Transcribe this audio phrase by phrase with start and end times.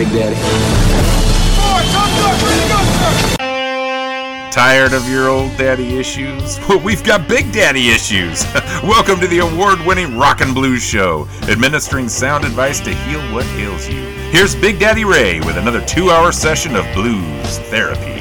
[0.00, 0.34] Big Daddy.
[4.50, 6.58] Tired of your old daddy issues?
[6.70, 8.50] Well, we've got big daddy issues.
[8.82, 13.44] Welcome to the award winning Rock and Blues Show, administering sound advice to heal what
[13.48, 14.00] ails you.
[14.30, 18.19] Here's Big Daddy Ray with another two hour session of blues therapy.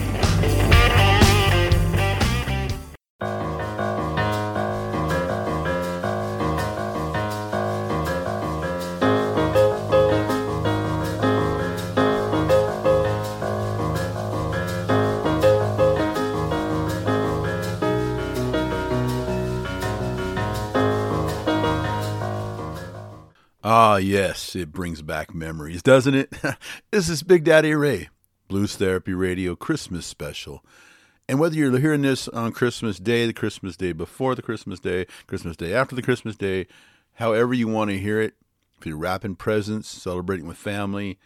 [24.80, 26.34] Brings back memories, doesn't it?
[26.92, 28.08] this is Big Daddy Ray,
[28.48, 30.64] Blues Therapy Radio Christmas special.
[31.28, 35.06] And whether you're hearing this on Christmas Day, the Christmas Day before the Christmas Day,
[35.28, 36.66] Christmas Day after the Christmas Day,
[37.16, 38.36] however you want to hear it,
[38.80, 41.20] if you're wrapping presents, celebrating with family,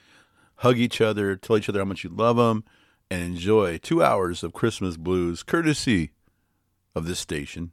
[0.55, 2.63] hug each other, tell each other how much you love them,
[3.11, 6.09] and enjoy two hours of Christmas blues courtesy
[6.95, 7.71] of this station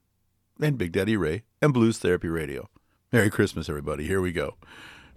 [0.61, 2.69] and Big Daddy Ray and Blues Therapy Radio.
[3.15, 4.07] Merry Christmas, everybody.
[4.07, 4.57] Here we go.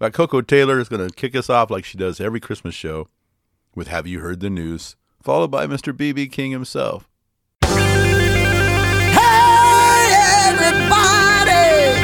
[0.04, 3.08] Uh, Koko Taylor is going to kick us off like she does every Christmas show
[3.74, 4.98] with Have You Heard the News?
[5.22, 5.96] followed by Mr.
[5.96, 6.28] B.B.
[6.28, 7.08] King himself.
[7.62, 7.72] Hey,
[10.50, 11.96] everybody!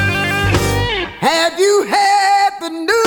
[1.18, 2.99] Have you heard the news?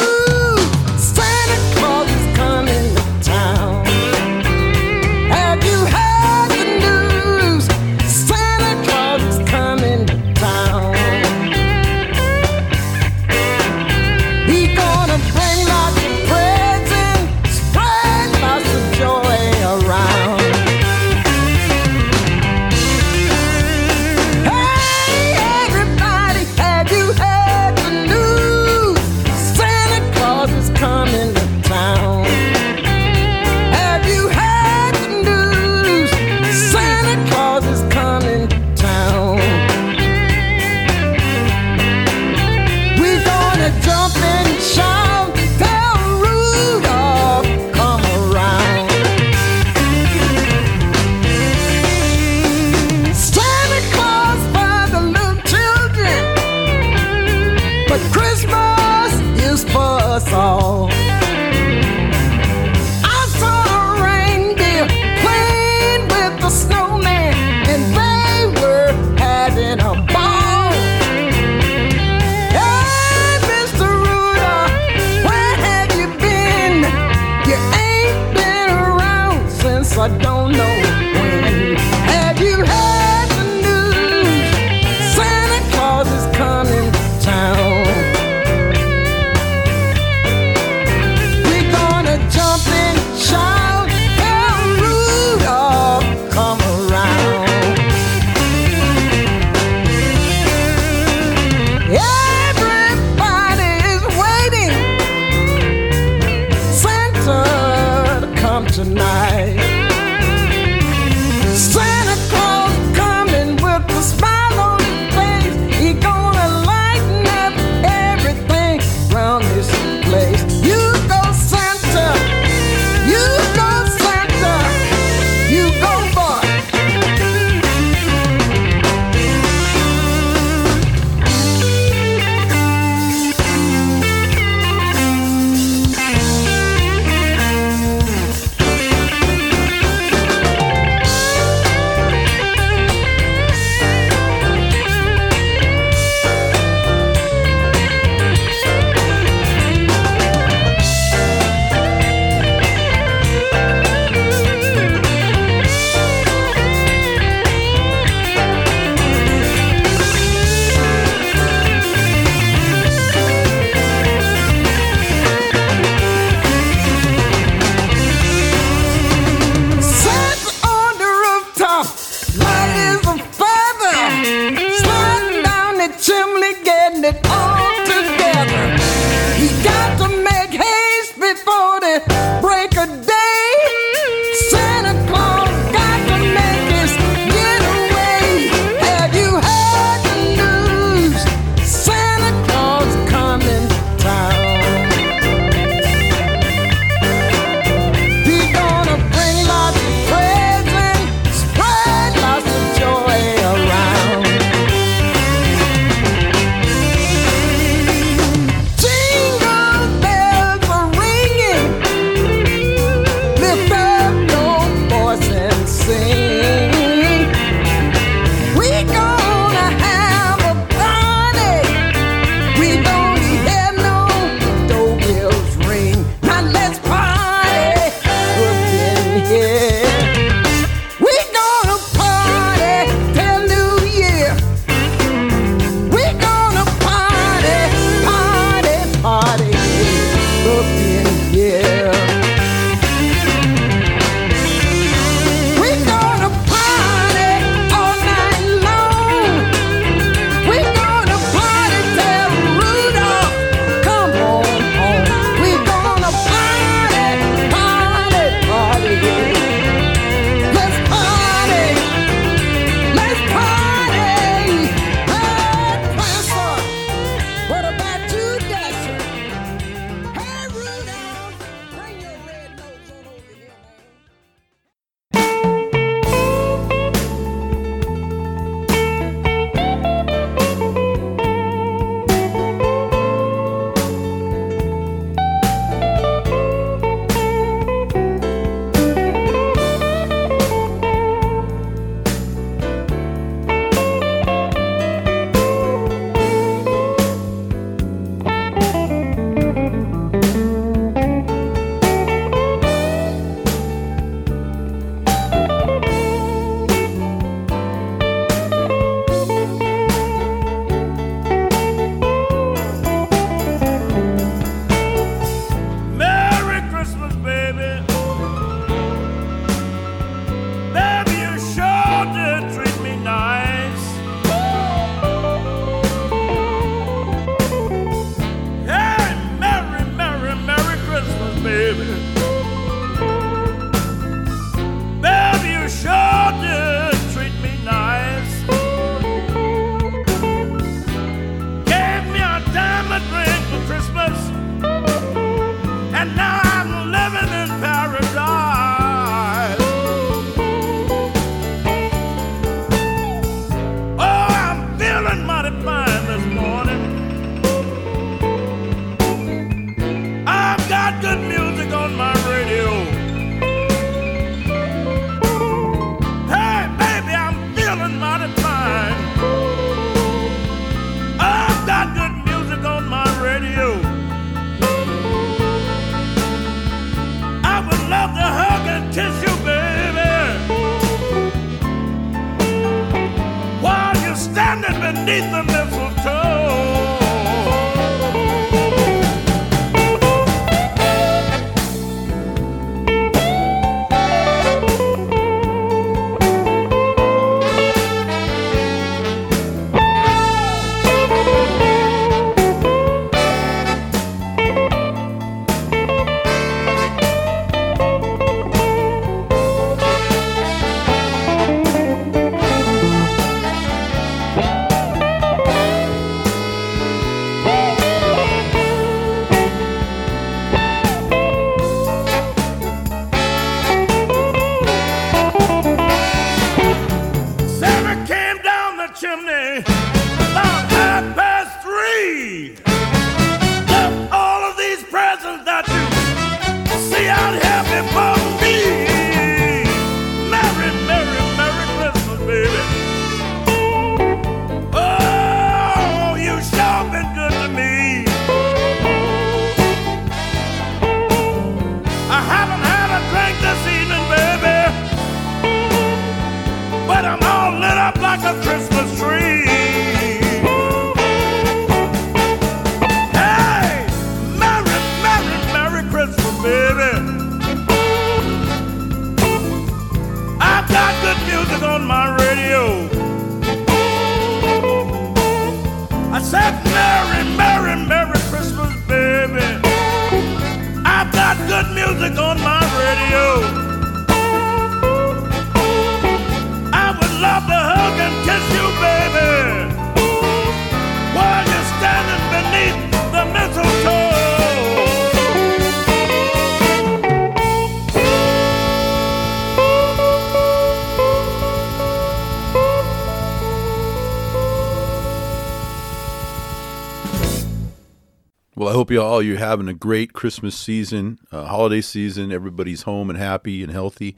[508.93, 512.31] You all you're having a great Christmas season, uh, holiday season.
[512.31, 514.15] Everybody's home and happy and healthy.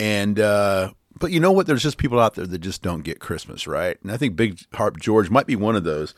[0.00, 1.66] And uh, but you know what?
[1.66, 3.98] There's just people out there that just don't get Christmas, right?
[4.02, 6.14] And I think Big Harp George might be one of those.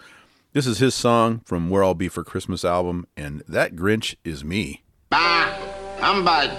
[0.53, 4.45] This is his song from Where I'll Be for Christmas album, and that Grinch is
[4.45, 4.83] me.
[5.09, 5.57] Bah,
[6.01, 6.51] humbug.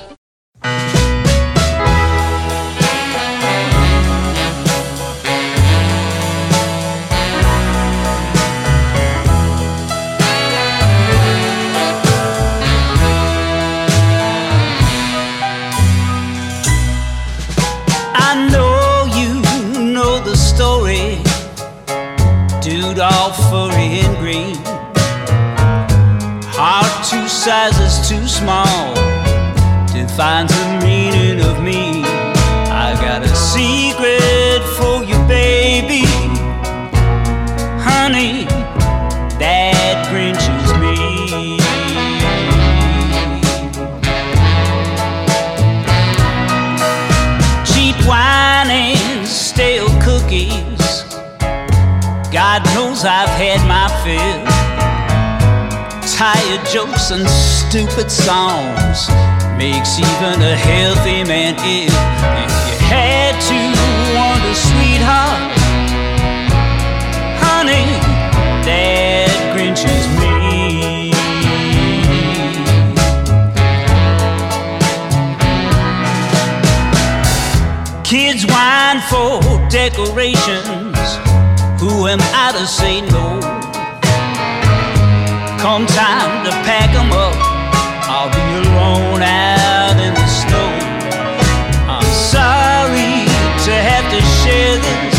[56.21, 59.09] Tired jokes and stupid songs
[59.57, 61.89] makes even a healthy man ill.
[62.45, 63.57] If you had to
[64.13, 65.51] wonder, sweetheart,
[67.41, 67.87] honey,
[68.67, 71.11] that Grinch is me.
[78.03, 80.99] Kids whine for decorations.
[81.81, 83.60] Who am I to say no?
[85.71, 87.33] Come time to pack 'em up.
[88.13, 90.69] I'll be alone out in the snow.
[91.87, 93.13] I'm sorry
[93.65, 95.15] to have to share this.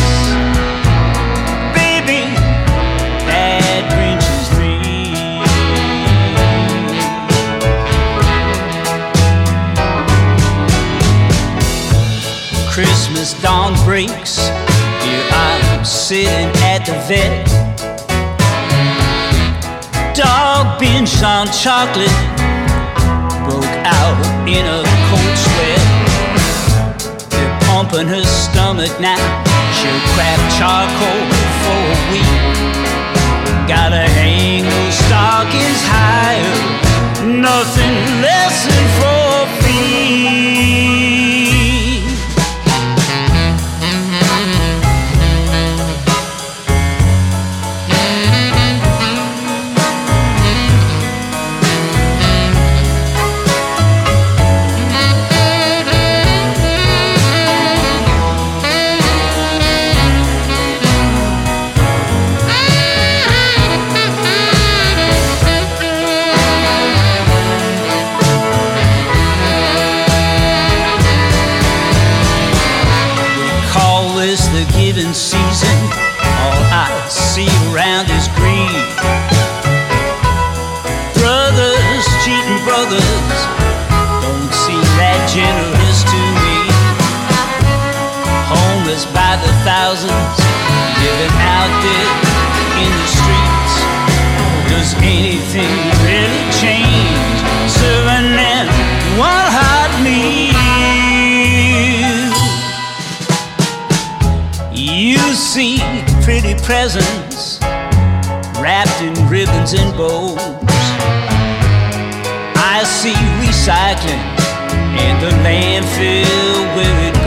[1.72, 2.22] Baby,
[3.28, 4.28] that Grinch
[4.58, 5.40] me.
[12.74, 14.36] Christmas dawn breaks.
[15.02, 17.51] Here I'm sitting at the vet.
[21.24, 22.10] On chocolate.
[23.46, 25.82] Broke out in a cold sweat.
[27.30, 29.22] They're pumping her stomach now.
[29.78, 31.22] She'll craft charcoal
[31.62, 32.32] for a week.
[33.68, 36.58] Gotta hang those stockings higher.
[37.24, 39.21] Nothing less than four
[106.72, 107.60] presents
[108.58, 110.40] wrapped in ribbons and bows.
[112.56, 113.12] I see
[113.44, 114.24] recycling
[114.96, 117.21] in the landfill where it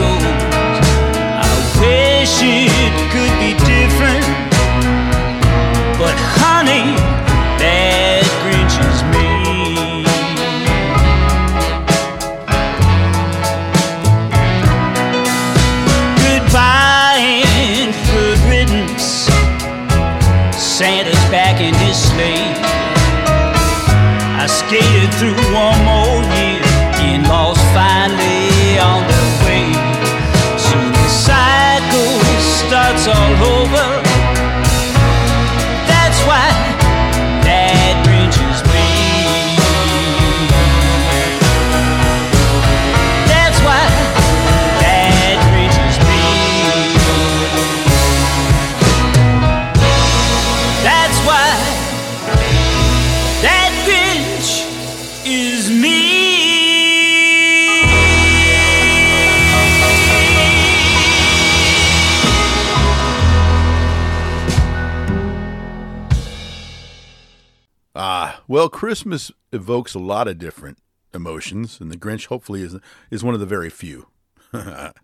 [68.56, 70.78] well, Christmas evokes a lot of different
[71.12, 72.74] emotions, and the Grinch hopefully is
[73.10, 74.06] is one of the very few.
[74.50, 74.94] Coming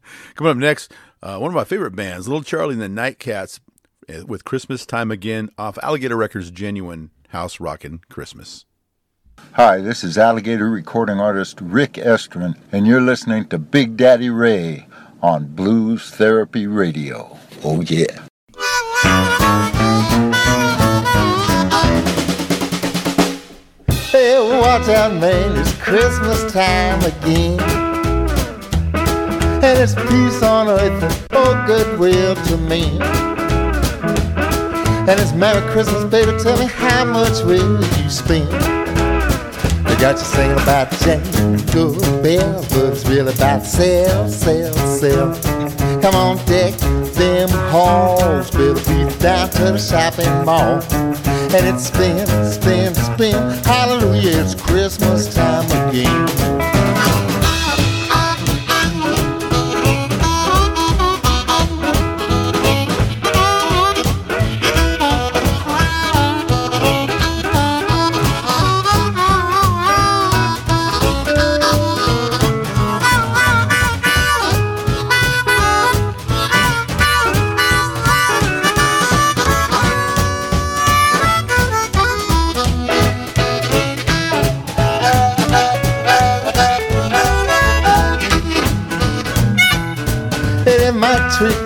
[0.41, 0.91] up next,
[1.23, 3.61] uh, one of my favorite bands, Little Charlie and the Nightcats,
[4.09, 8.65] uh, with Christmas Time Again off Alligator Records' genuine house rockin' Christmas.
[9.53, 14.87] Hi, this is alligator recording artist Rick Estrin, and you're listening to Big Daddy Ray
[15.21, 17.37] on Blues Therapy Radio.
[17.63, 18.27] Oh, yeah.
[24.23, 27.59] Watch out, man, it's Christmas time again.
[29.65, 33.03] And it's peace on earth and oh goodwill to men.
[35.09, 38.49] And it's Merry Christmas, baby, tell me how much will you spend?
[39.87, 45.35] They got you singing about jingle bells, but it's really about sell, sell, sell.
[46.01, 46.79] Come on, deck
[47.15, 50.81] them halls, baby, down to the shopping mall.
[51.55, 56.52] And it's spin, spin, spin, hallelujah, it's Christmas time again.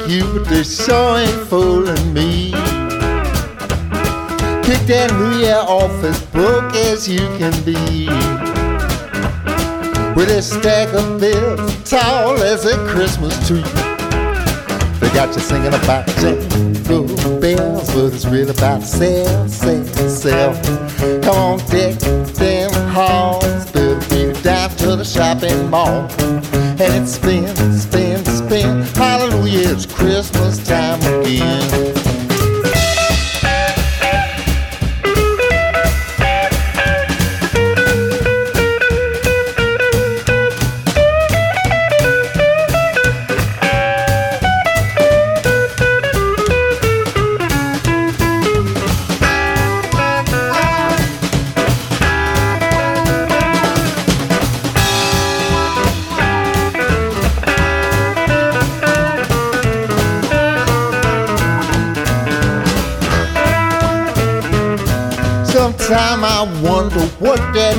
[0.08, 2.50] You, they sure ain't fooling me.
[4.62, 8.06] Kick that New Year off as broke as you can be.
[10.14, 13.62] With a stack of bills tall as a Christmas tree.
[15.00, 17.06] They got you singing about jingle
[17.40, 20.54] bells, but it's really about sell, sell, sell.
[21.22, 21.98] Come on, deck
[22.34, 26.08] them halls, it down to the shopping mall.
[26.78, 28.05] And it's spin, spin,
[30.16, 31.85] Christmas time again.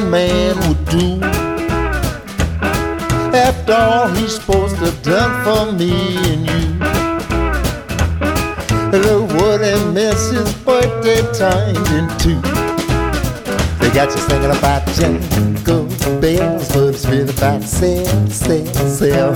[0.10, 1.20] Man would do.
[3.36, 5.92] After all he's supposed to have done for me
[6.32, 6.68] and you.
[9.00, 12.40] Look what a mess his birthday turned into.
[13.80, 15.86] They got you singing about jingle
[16.22, 19.36] bells, but it's really about sell, sell, sell.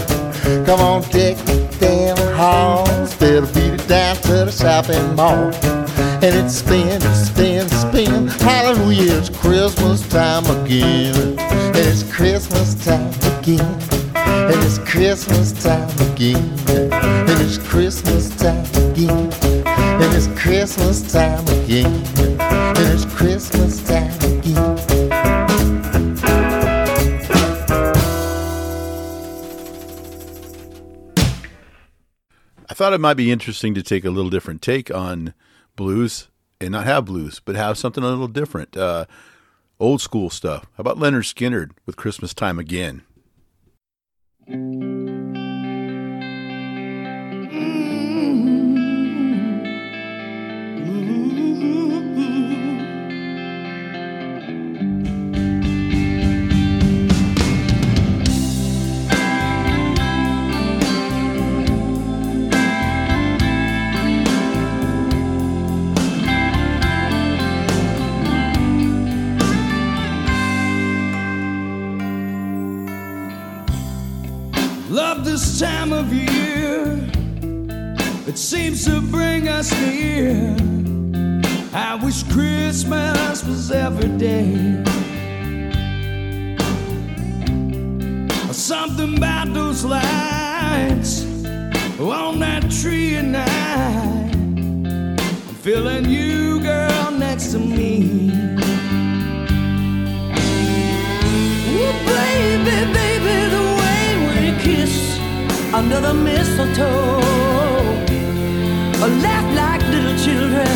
[0.66, 1.38] Come on, deck
[1.80, 5.81] them halls, better beat it down to the shopping mall.
[6.24, 8.40] And it's spins, spins, spins.
[8.40, 11.16] Hallelujah, it's Christmas time again.
[11.40, 13.66] And it's Christmas time again.
[14.14, 16.38] And it's Christmas time again.
[16.70, 19.34] And it's Christmas time again.
[19.66, 21.92] And it's Christmas time again.
[22.40, 24.92] And it's Christmas time again.
[32.70, 35.34] I thought it might be interesting to take a little different take on
[35.82, 36.28] blues
[36.60, 38.78] and not have blues, but have something a little different.
[38.78, 39.06] Uh,
[39.80, 40.68] old school stuff.
[40.78, 43.02] How about Lynyrd Skynyrd with Christmas Time Again?
[75.32, 77.00] This time of year.
[78.28, 80.36] It seems to bring us near.
[81.74, 84.84] I wish Christmas was every day.
[88.52, 91.24] Something about those lights
[91.98, 94.36] on that tree at night.
[94.36, 98.32] I'm feeling you, girl, next to me.
[101.74, 103.21] Ooh, baby, baby,
[105.74, 107.20] under the mistletoe,
[109.24, 110.68] laugh like little children,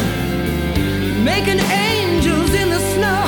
[1.24, 3.24] making angels in the snow.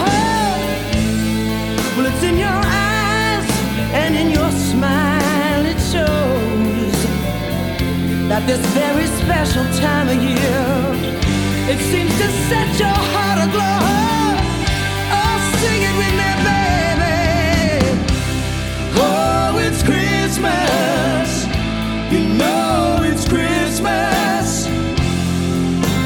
[1.96, 3.46] Well, it's in your eyes
[3.94, 6.98] and in your smile, it shows
[8.30, 10.64] that this very special time of year,
[11.70, 13.82] it seems to set your heart aglow.
[15.20, 17.18] Oh, sing it with me, baby.
[18.96, 20.97] Oh, it's Christmas.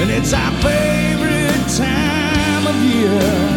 [0.02, 3.51] And it's our favorite time of year.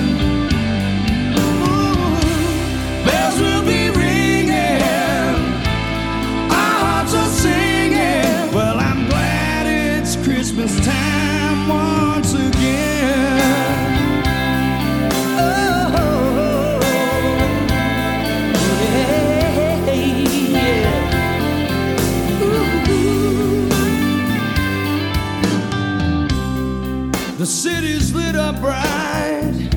[28.60, 29.74] Bright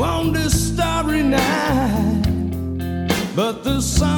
[0.00, 2.22] on this starry night,
[3.36, 4.11] but the something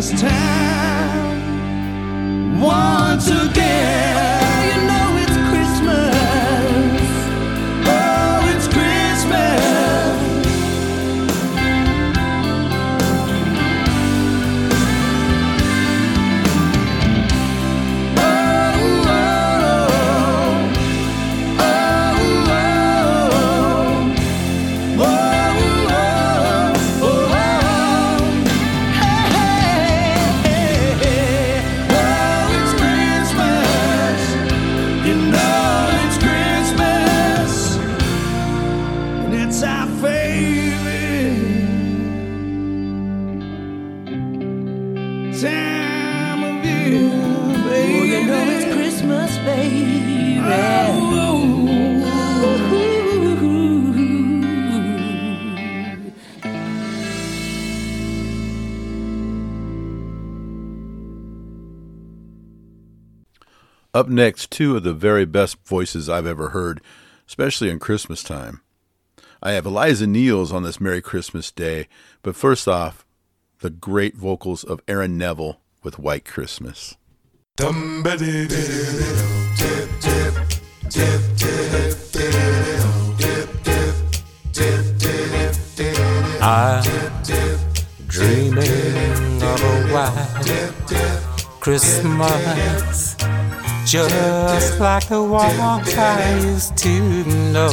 [0.00, 1.38] Christmas time.
[2.58, 4.09] Once again.
[64.10, 66.80] Next, two of the very best voices I've ever heard,
[67.28, 68.60] especially in Christmas time.
[69.40, 71.86] I have Eliza Neals on this Merry Christmas Day,
[72.24, 73.06] but first off,
[73.60, 76.96] the great vocals of Aaron Neville with White Christmas.
[77.60, 78.02] I'm
[88.08, 90.40] dreaming of a white
[91.60, 93.14] Christmas,
[93.90, 97.70] just like the one I used to know,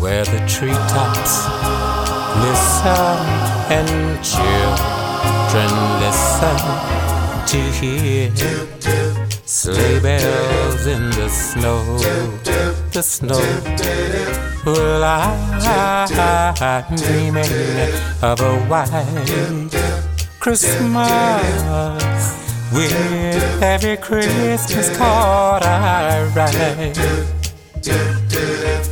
[0.00, 1.46] where the treetops
[2.42, 3.18] listen
[3.70, 3.88] and
[4.24, 6.58] children listen
[7.46, 8.32] to hear.
[9.46, 11.84] Sleigh bells in the snow,
[12.90, 13.38] the snow.
[14.66, 15.04] Well,
[16.60, 17.52] I'm dreaming
[18.20, 19.70] of a white
[20.40, 21.60] Christmas
[22.72, 26.96] with every Christmas card I write.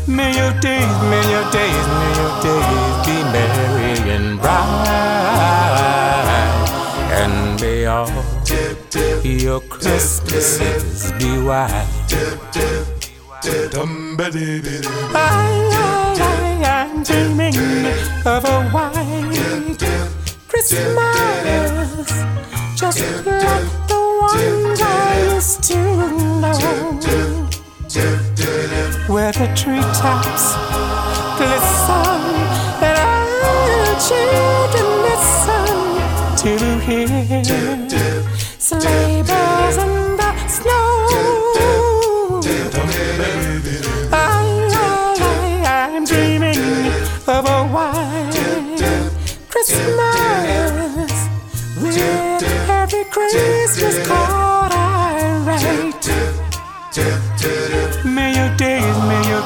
[0.08, 4.88] May your days, may your days, may your days be merry and bright,
[7.12, 8.10] and may all
[9.22, 11.86] your Christmases be white.
[15.14, 15.26] I,
[16.20, 17.54] I, I'm dreaming
[18.26, 19.78] of a white
[20.48, 22.10] Christmas,
[22.78, 25.78] just like the ones I used to
[26.38, 26.52] know,
[29.12, 30.54] where the treetops
[31.38, 32.20] glisten
[32.86, 32.98] and
[33.42, 35.66] our children listen
[36.38, 36.52] to
[36.86, 37.08] hear.
[38.58, 39.97] Sleigh bells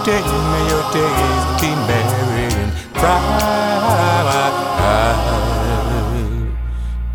[0.04, 4.52] days, may your days be merry and bright,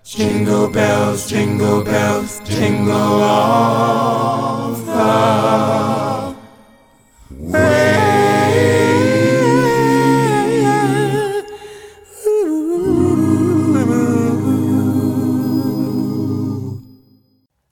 [0.04, 6.36] Jingle bells, jingle bells, jingle all the
[7.30, 7.94] way.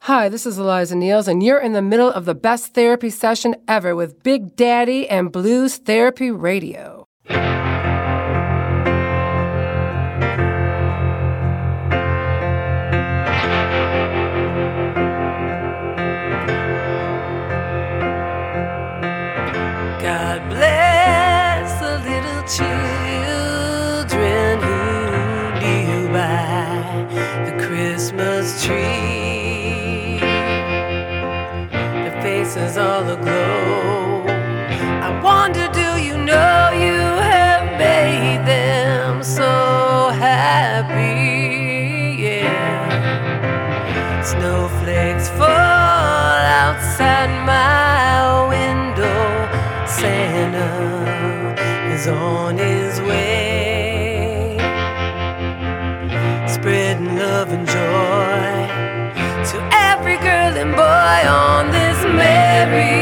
[0.00, 3.56] Hi, this is Eliza Neals, and you're in the middle of the best therapy session
[3.68, 7.01] ever with Big Daddy and Blues Therapy Radio.
[32.76, 34.24] All aglow.
[34.26, 36.98] I wonder, do you know you
[37.30, 42.22] have made them so happy?
[42.22, 44.22] Yeah.
[44.22, 49.48] Snowflakes fall outside my window.
[49.86, 50.70] Santa
[51.92, 54.56] is on his way,
[56.48, 58.68] spreading love and joy
[59.50, 61.81] to every girl and boy on this
[62.66, 63.01] merry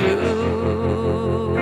[0.00, 1.56] true.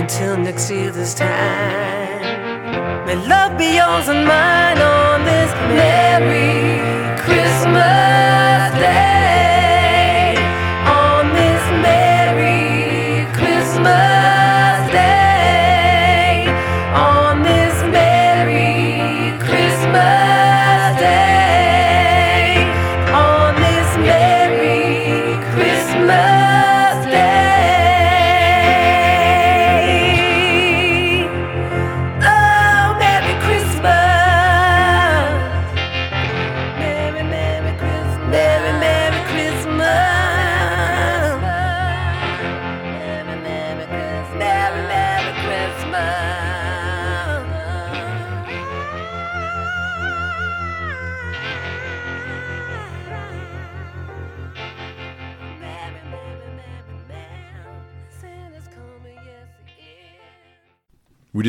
[0.00, 3.06] Until next year this time.
[3.06, 8.17] May love be yours and mine on this Merry Christmas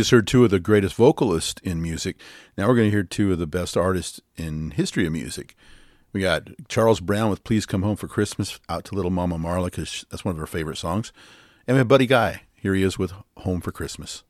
[0.10, 2.20] just heard two of the greatest vocalists in music.
[2.58, 5.56] Now we're going to hear two of the best artists in history of music.
[6.14, 9.66] We got Charles Brown with "Please Come Home for Christmas" out to Little Mama Marla
[9.66, 11.14] because that's one of her favorite songs,
[11.68, 12.42] and my buddy Guy.
[12.56, 14.24] Here he is with "Home for Christmas."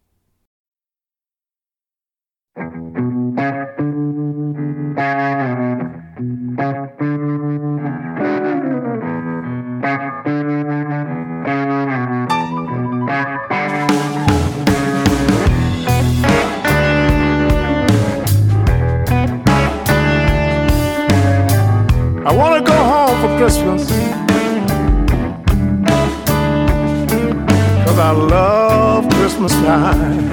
[23.49, 23.89] Christmas.
[27.83, 30.29] Cause I love Christmas time.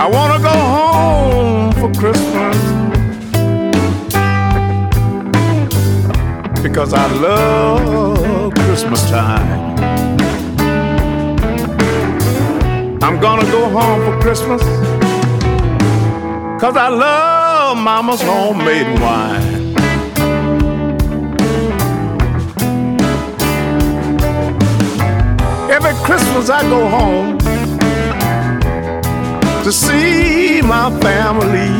[0.00, 2.56] I want to go home for Christmas.
[6.62, 9.76] Because I love Christmas time.
[13.02, 14.62] I'm gonna go home for Christmas.
[16.58, 17.37] Cause I love
[17.78, 19.74] mama's homemade wine.
[25.70, 27.38] Every Christmas I go home
[29.64, 31.70] to see my family.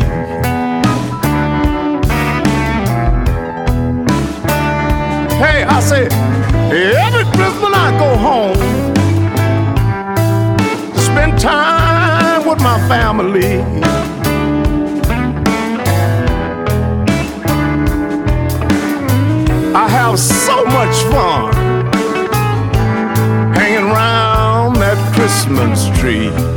[5.43, 6.05] Hey, I say,
[6.71, 8.95] every Christmas I go home
[10.93, 13.88] to spend time with my family.
[19.75, 21.53] I have so much fun
[23.55, 26.48] hanging around that Christmas tree.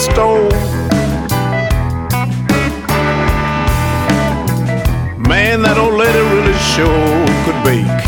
[0.00, 0.50] Stove.
[5.28, 8.02] Man, that old lady really sure could bake.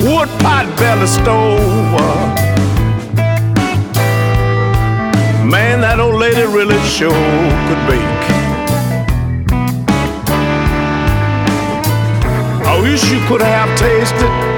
[0.00, 2.00] Wood pot belly stove.
[5.44, 7.12] Man, that old lady really sure
[7.66, 8.24] could bake.
[12.64, 14.49] Oh, I wish you could have tasted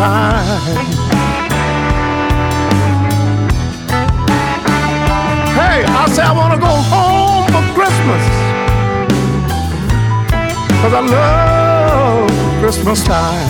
[0.00, 0.86] time.
[5.60, 8.24] Hey, I say I wanna go home for Christmas,
[10.80, 12.30] cause I love
[12.62, 13.48] Christmas time.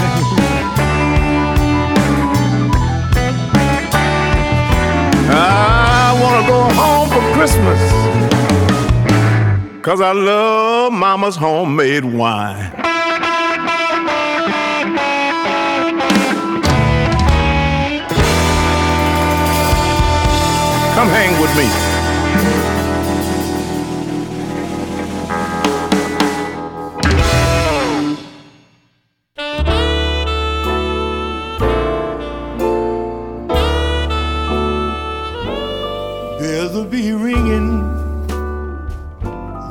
[5.32, 7.80] I wanna go home for Christmas.
[9.82, 12.69] Cause I love mama's homemade wine.
[21.00, 21.66] Come hang with me.
[36.38, 37.80] There's a be ringing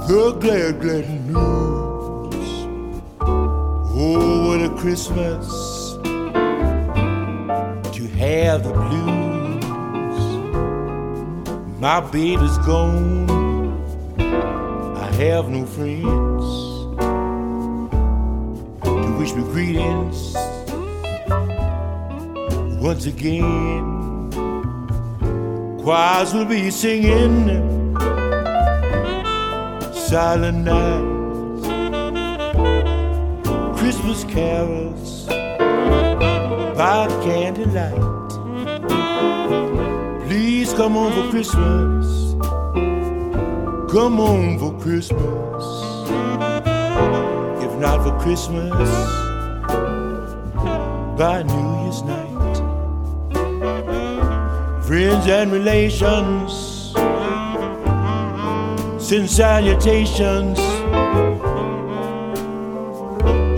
[0.08, 2.66] the glad, glad news.
[3.22, 5.94] Oh, what a Christmas
[7.94, 9.39] to have the blues.
[11.80, 13.30] My baby's gone,
[14.98, 16.44] I have no friends.
[18.84, 20.36] To wish me greetings
[22.82, 24.30] once again.
[25.82, 27.96] Choirs will be singing.
[29.94, 31.66] Silent nights,
[33.80, 35.28] Christmas carols.
[36.76, 38.19] By candlelight.
[40.80, 42.36] Come on for Christmas,
[43.92, 45.66] come on for Christmas.
[47.62, 48.90] If not for Christmas,
[51.18, 52.56] by New Year's night.
[54.86, 56.94] Friends and relations
[59.06, 60.60] send salutations.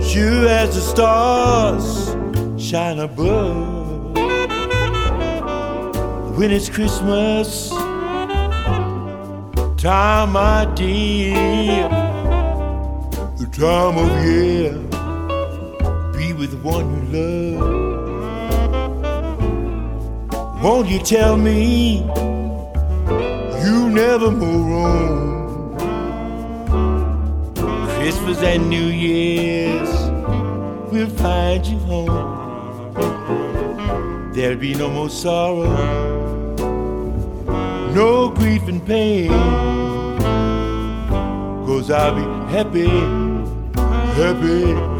[0.04, 2.16] Sure as the stars
[2.60, 3.81] shine above.
[6.34, 7.68] When it's Christmas
[9.76, 11.88] time, my dear,
[13.38, 14.72] the time of year,
[16.16, 17.82] be with the one you love.
[20.62, 21.98] Won't you tell me
[23.62, 25.76] you never move wrong?
[27.98, 29.90] Christmas and New Year's,
[30.90, 32.40] we'll find you home.
[34.32, 35.68] There'll be no more sorrow,
[37.94, 39.30] no grief and pain.
[41.66, 42.88] Cause I'll be happy,
[44.16, 44.91] happy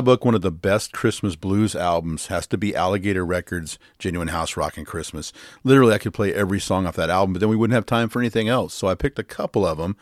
[0.00, 4.28] my book, one of the best Christmas blues albums has to be Alligator Records' Genuine
[4.28, 5.30] House Rockin' Christmas.
[5.62, 8.08] Literally, I could play every song off that album, but then we wouldn't have time
[8.08, 8.72] for anything else.
[8.72, 9.98] So I picked a couple of them,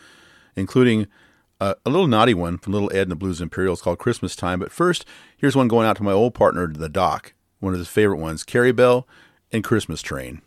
[0.54, 1.08] including
[1.60, 4.60] uh, a little naughty one from Little Ed and the Blues Imperials called Christmas Time.
[4.60, 5.04] But first,
[5.36, 8.44] here's one going out to my old partner, the Doc, one of his favorite ones,
[8.44, 9.04] Carey Bell
[9.50, 10.42] and Christmas Train.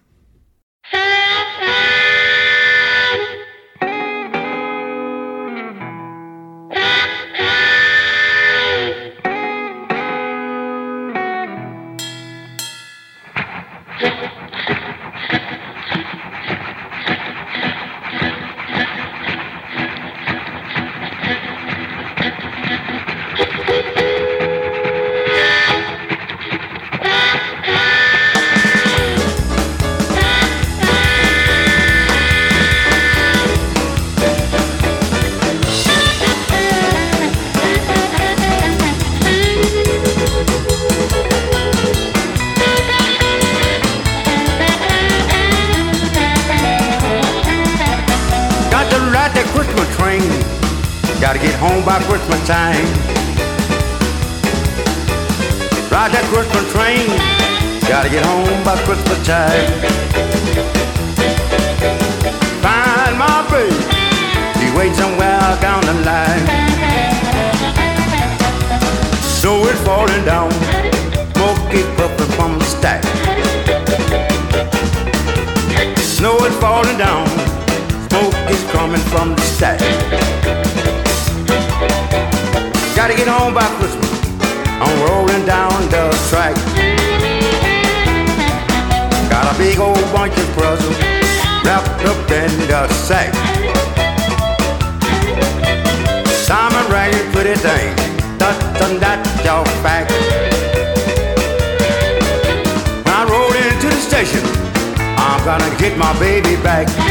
[106.63, 107.10] Back.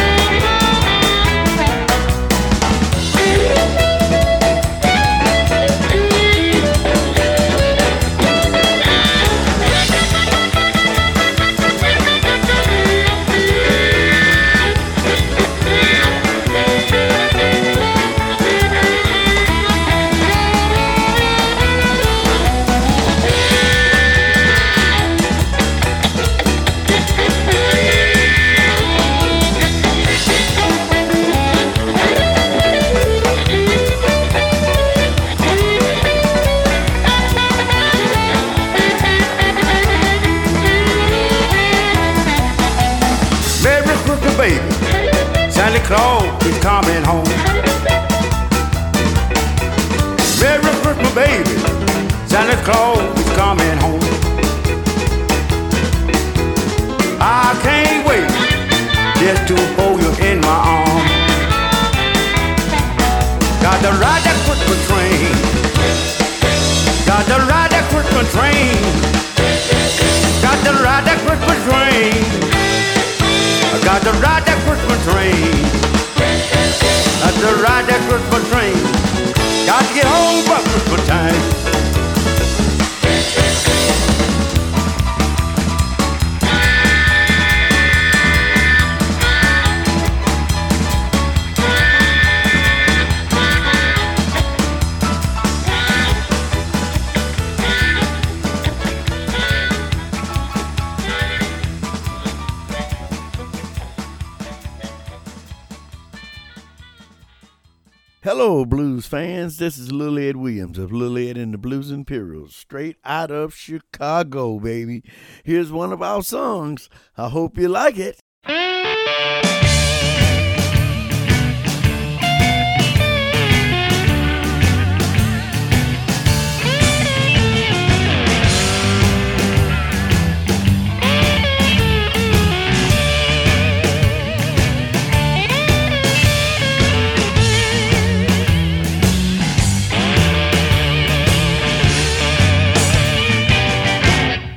[113.21, 115.03] Out of Chicago, baby.
[115.45, 116.89] Here's one of our songs.
[117.19, 118.20] I hope you like it.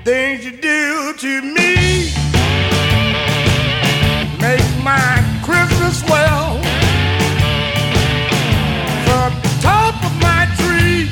[0.04, 2.12] Things you do to me
[4.41, 6.60] make my Christmas swell.
[9.06, 9.32] From
[9.62, 11.08] top of my tree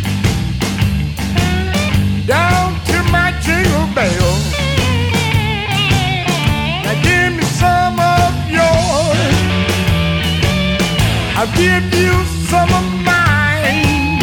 [2.28, 4.36] down to my jingle bell.
[6.84, 9.36] Now give me some of yours.
[11.38, 12.12] I'll give you
[12.50, 14.20] some of mine.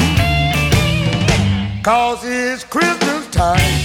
[1.83, 3.78] Cause it's Christmas time.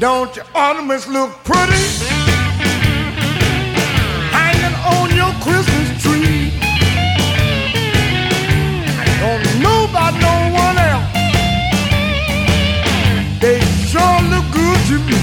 [0.00, 1.84] Don't your ornaments look pretty?
[4.32, 6.50] Hanging on your Christmas tree.
[8.96, 11.10] I don't know about no one else.
[13.42, 13.60] They
[13.92, 15.20] sure look good to me.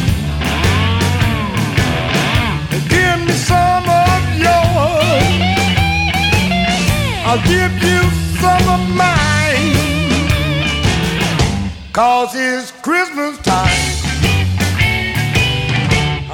[2.87, 5.33] Give me some of yours.
[7.25, 8.03] I'll give you
[8.37, 9.73] some of mine.
[11.91, 13.96] Cause it's Christmas time.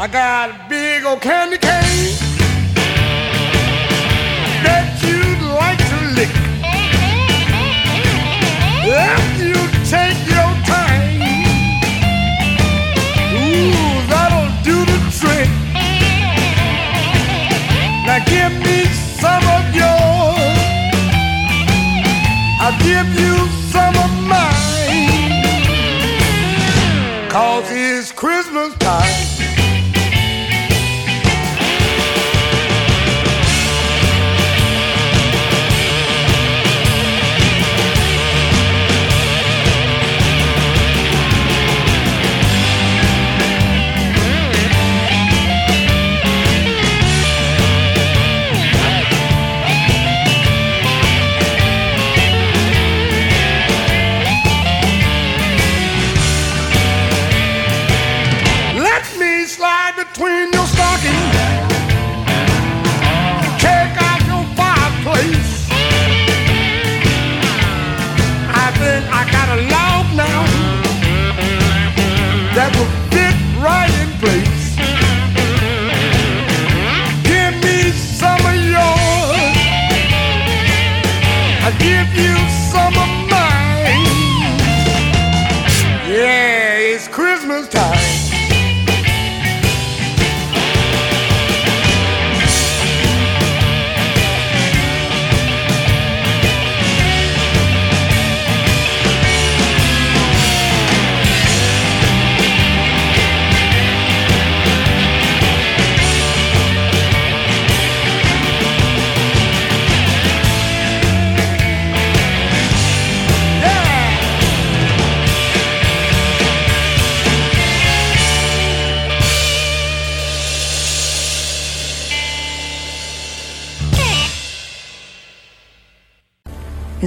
[0.03, 2.11] I got a big old candy cane
[4.65, 6.27] that you'd like to lick.
[8.83, 11.23] After you take your time,
[13.31, 15.47] ooh, that'll do the trick.
[18.05, 18.82] Now give me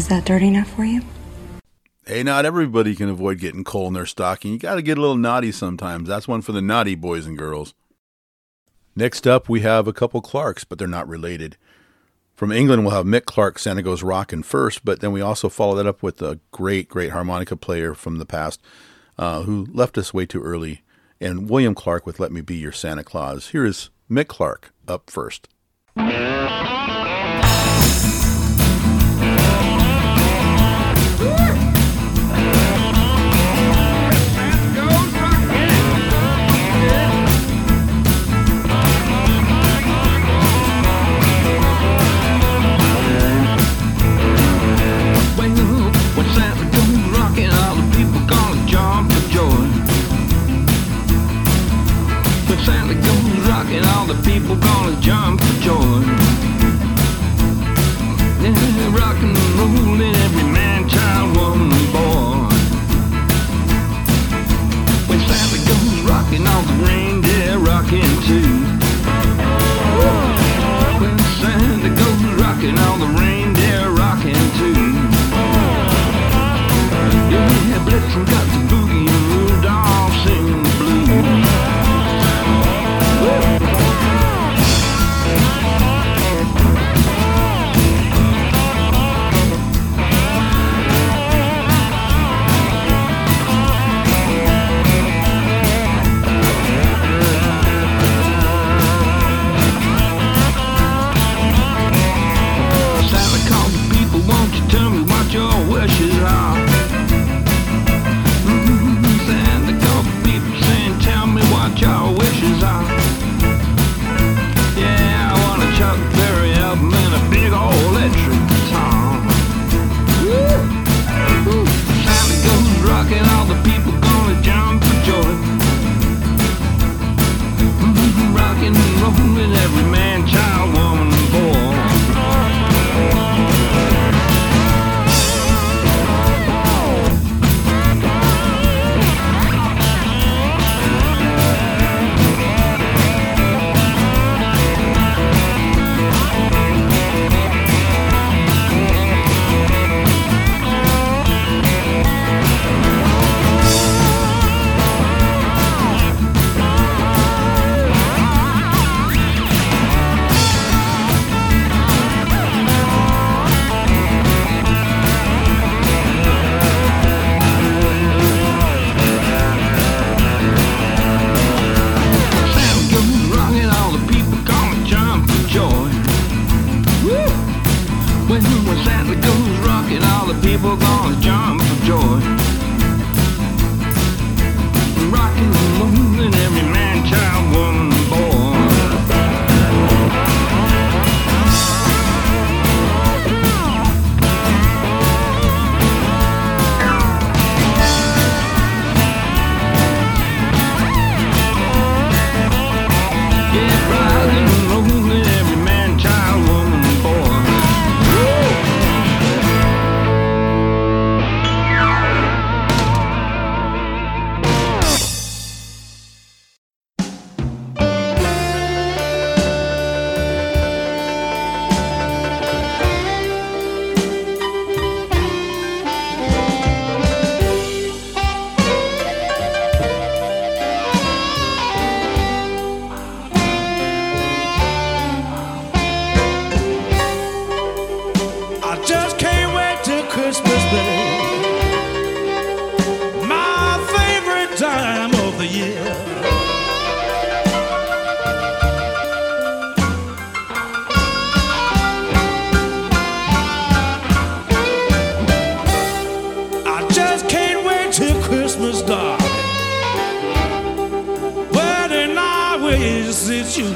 [0.07, 1.03] Is that dirty enough for you?
[2.07, 4.53] Hey, not everybody can avoid getting coal in their stocking.
[4.53, 6.09] You got to get a little naughty sometimes.
[6.09, 7.75] That's one for the naughty boys and girls.
[8.95, 11.57] Next up, we have a couple Clarks, but they're not related.
[12.37, 15.75] From England, we'll have Mick Clarke, Santa Goes Rockin' first, but then we also follow
[15.75, 18.63] that up with a great, great harmonica player from the past
[19.19, 20.83] uh, who left us way too early,
[21.21, 23.49] and William Clarke with Let Me Be Your Santa Claus.
[23.49, 25.49] Here is Mick Clarke up first.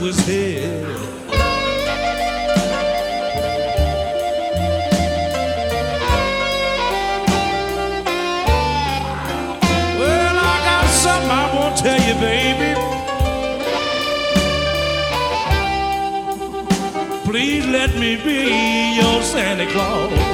[0.01, 0.87] was here.
[9.99, 12.71] Well, I got something I won't tell you, baby.
[17.25, 20.30] Please let me be your Santa Claus.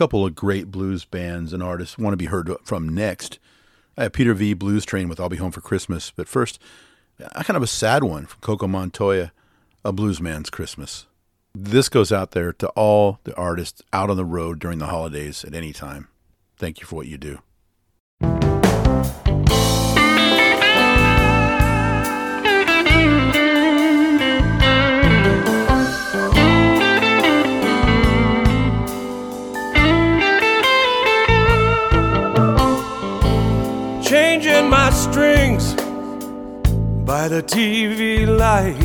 [0.00, 3.38] Couple of great blues bands and artists want to be heard from next.
[3.98, 4.54] I have Peter V.
[4.54, 6.10] Blues Train with I'll Be Home for Christmas.
[6.10, 6.58] But first,
[7.18, 9.30] a kind of a sad one from Coco Montoya,
[9.84, 11.04] A Blues Man's Christmas.
[11.54, 15.44] This goes out there to all the artists out on the road during the holidays
[15.44, 16.08] at any time.
[16.56, 17.40] Thank you for what you do.
[37.10, 38.78] By the TV light.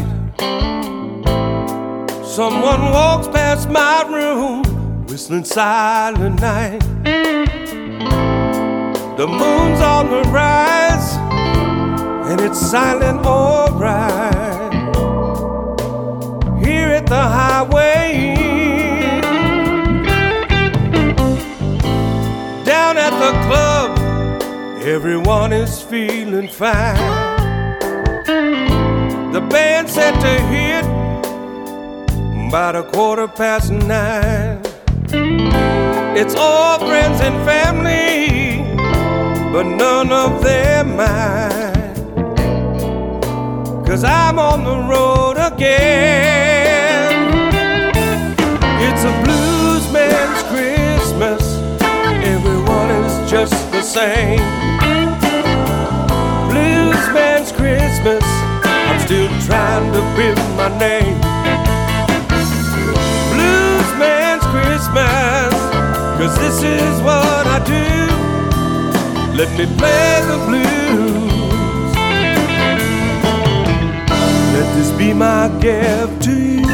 [2.25, 4.63] Someone walks past my room,
[5.05, 6.79] whistling silent night.
[9.15, 11.09] The moon's on the rise,
[12.27, 14.73] and it's silent alright.
[16.65, 18.33] Here at the highway,
[22.65, 23.99] down at the club.
[24.81, 27.24] Everyone is feeling fine
[29.49, 30.85] band set to hit
[32.47, 34.61] about a quarter past nine.
[36.17, 38.63] It's all friends and family,
[39.51, 41.73] but none of them mine.
[43.85, 47.11] Cause I'm on the road again.
[48.87, 51.57] It's a blues man's Christmas,
[52.23, 54.39] everyone is just the same.
[56.49, 58.34] Blues man's Christmas
[59.45, 61.17] trying to build my name.
[63.31, 65.53] Bluesman's Christmas,
[66.17, 68.15] cause this is what I do.
[69.37, 71.35] Let me play the blues.
[74.53, 76.65] Let this be my gift to you.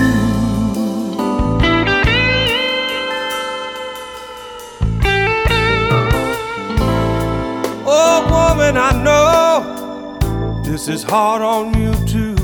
[7.94, 12.41] Oh, woman, I know this is hard on you too.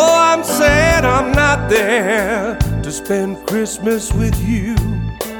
[0.00, 4.76] Oh, I'm sad I'm not there to spend Christmas with you.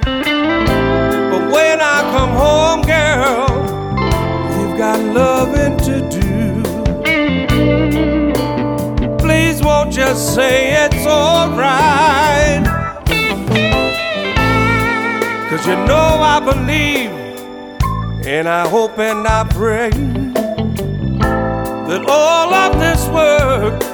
[0.02, 3.46] But when I come home, girl,
[4.58, 6.62] you've got loving to do.
[9.18, 12.66] Please won't just say it's alright.
[15.48, 17.12] Cause you know I believe
[18.26, 19.90] and I hope and I pray
[21.88, 23.87] that all of this work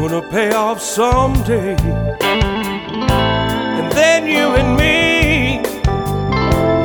[0.00, 1.76] gonna pay off someday.
[3.78, 5.58] And then you and me,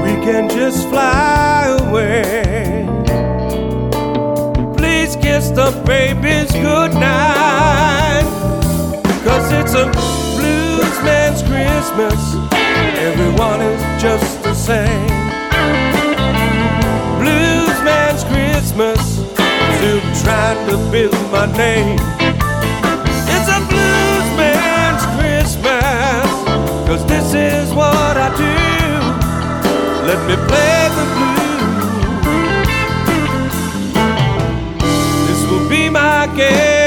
[0.04, 2.88] we can just fly away.
[4.76, 8.26] Please kiss the babies goodnight.
[9.24, 9.86] Cause it's a
[10.36, 12.20] blues man's Christmas.
[13.10, 15.08] Everyone is just the same.
[17.22, 19.00] Blues man's Christmas.
[19.78, 22.23] Still trying to build my name.
[26.94, 28.54] Cause this is what I do.
[30.06, 31.90] Let me play the blues.
[35.28, 36.83] This will be my gift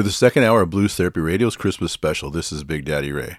[0.00, 3.36] For the second hour of Blues Therapy Radio's Christmas special, this is Big Daddy Ray.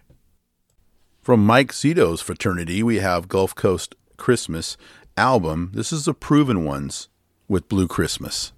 [1.20, 4.78] From Mike Zito's fraternity, we have Gulf Coast Christmas
[5.18, 5.72] album.
[5.74, 7.09] This is the Proven Ones
[7.47, 8.51] with Blue Christmas.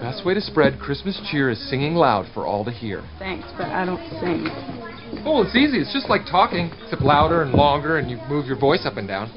[0.00, 3.04] Best way to spread Christmas cheer is singing loud for all to hear.
[3.18, 4.48] Thanks, but I don't sing.
[5.26, 5.82] Oh, it's easy.
[5.82, 9.06] It's just like talking, except louder and longer, and you move your voice up and
[9.06, 9.30] down.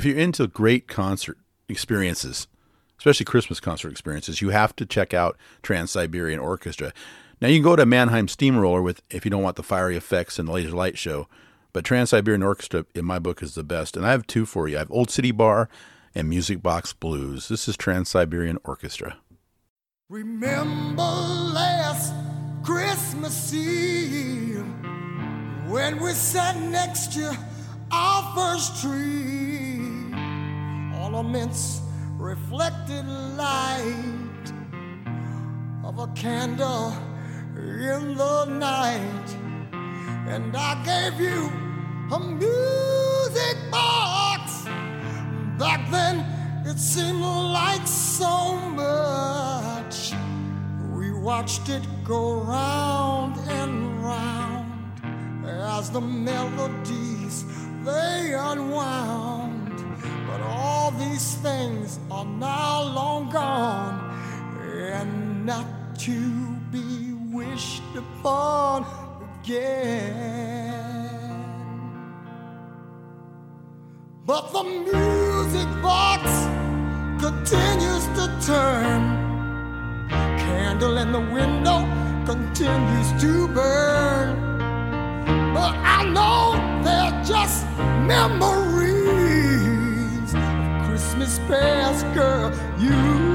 [0.00, 1.36] if you're into great concert
[1.68, 2.48] experiences,
[2.96, 6.94] especially Christmas concert experiences, you have to check out Trans Siberian Orchestra.
[7.38, 10.38] Now you can go to Mannheim Steamroller with if you don't want the fiery effects
[10.38, 11.28] and the laser light show,
[11.74, 13.94] but Trans Siberian Orchestra in my book is the best.
[13.94, 14.76] And I have two for you.
[14.76, 15.68] I have Old City Bar
[16.14, 17.48] and Music Box Blues.
[17.48, 19.18] This is Trans Siberian Orchestra.
[20.08, 22.14] Remember last
[22.62, 24.64] Christmas Eve
[25.68, 27.36] when we sat next to
[27.92, 29.39] our first tree.
[31.00, 31.80] Ornaments
[32.18, 34.52] reflected light
[35.82, 36.92] of a candle
[37.56, 39.28] in the night,
[40.28, 41.50] and I gave you
[42.12, 44.64] a music box.
[45.58, 46.18] Back then,
[46.66, 50.12] it seemed like so much.
[50.92, 55.00] We watched it go round and round
[55.46, 57.44] as the melodies
[57.84, 59.59] they unwound.
[60.30, 63.98] But all these things are now long gone
[64.62, 65.66] and not
[65.98, 66.20] to
[66.70, 68.86] be wished upon
[69.42, 70.70] again.
[74.24, 76.22] But the music box
[77.18, 79.02] continues to turn.
[80.08, 81.80] Candle in the window
[82.24, 84.28] continues to burn.
[85.52, 86.54] But I know
[86.84, 87.66] they're just
[88.06, 88.99] memories
[91.30, 92.52] Christmas past, girl.
[92.80, 93.29] You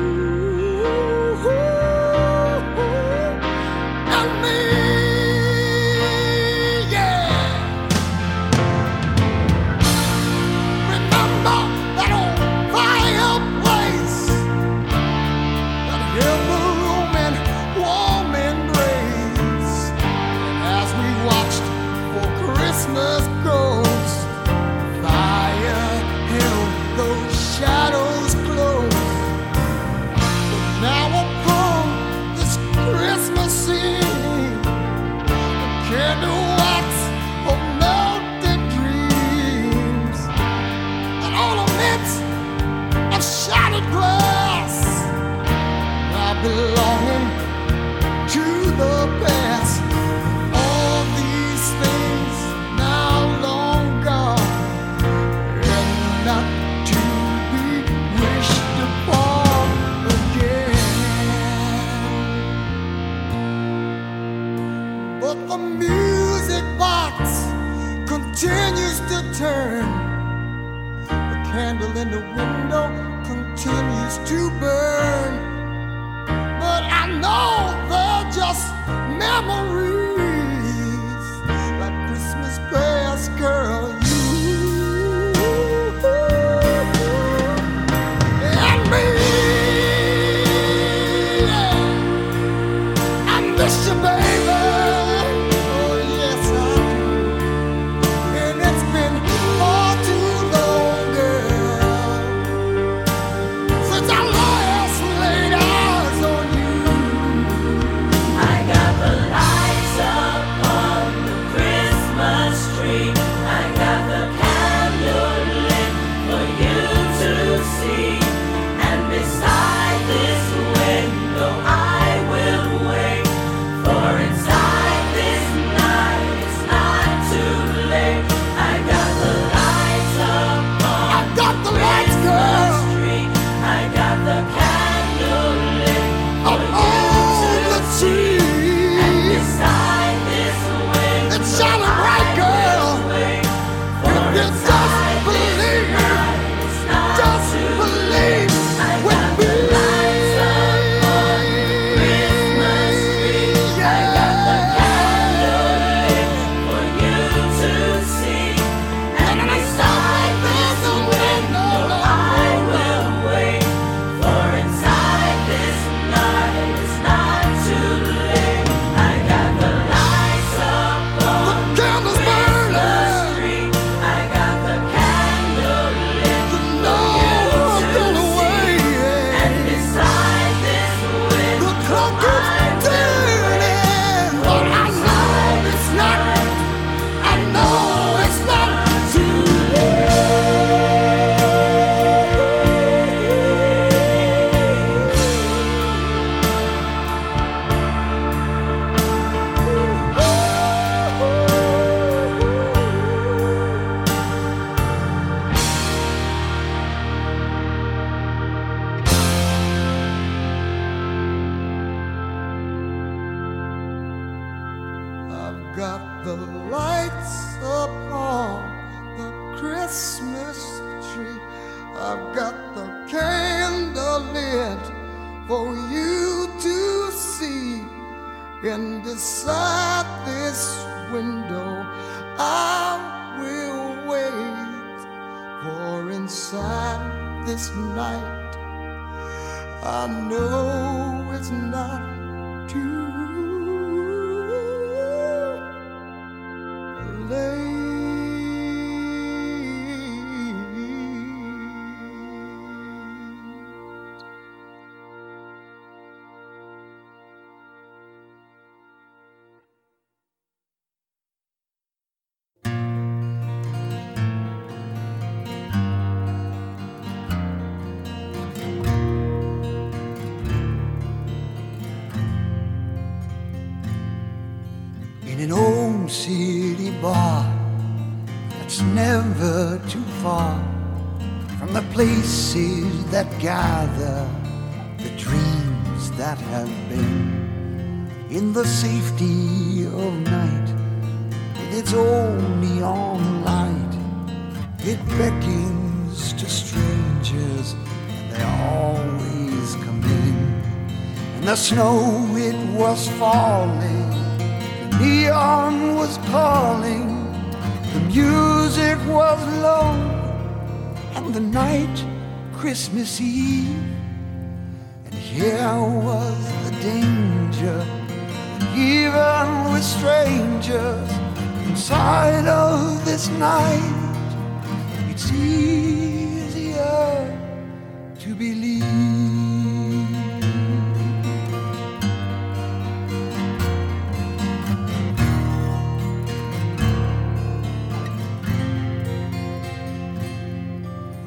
[68.35, 69.87] continues to turn.
[71.07, 72.91] The candle in the window
[73.23, 75.33] continues to burn.
[76.59, 78.75] But I know they're just
[79.23, 80.19] memories.
[81.79, 83.84] Like Christmas past, girl,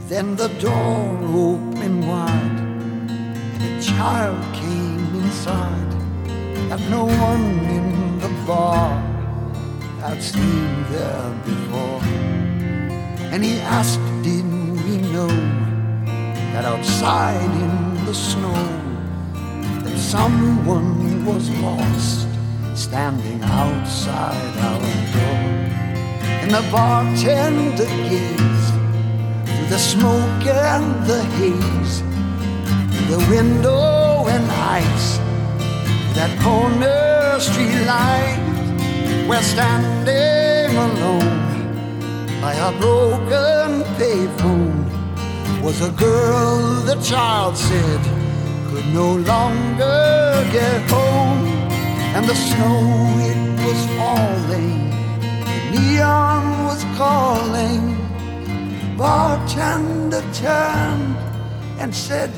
[0.09, 2.59] Then the door opened wide,
[3.53, 5.93] and a child came inside.
[6.71, 8.89] That no one in the bar.
[10.01, 12.28] Had seen there before.
[13.31, 15.29] And he asked, Didn't we know
[16.53, 18.55] that outside in the snow
[19.85, 22.27] that someone was lost
[22.75, 24.81] standing outside our
[25.15, 25.39] door?
[26.43, 28.75] And the bartender gazed
[29.45, 32.01] through the smoke and the haze,
[32.91, 35.19] through the window and ice,
[36.17, 38.41] that corner street light.
[39.29, 41.38] We're standing alone
[42.49, 43.71] by a broken
[44.01, 44.81] payphone
[45.63, 46.57] was a girl
[46.91, 48.03] the child said
[48.69, 50.01] could no longer
[50.59, 51.43] get home,
[52.15, 52.79] and the snow
[53.31, 54.81] it was falling,
[55.51, 57.83] the neon was calling
[58.97, 61.17] bartender turned
[61.81, 62.31] and said,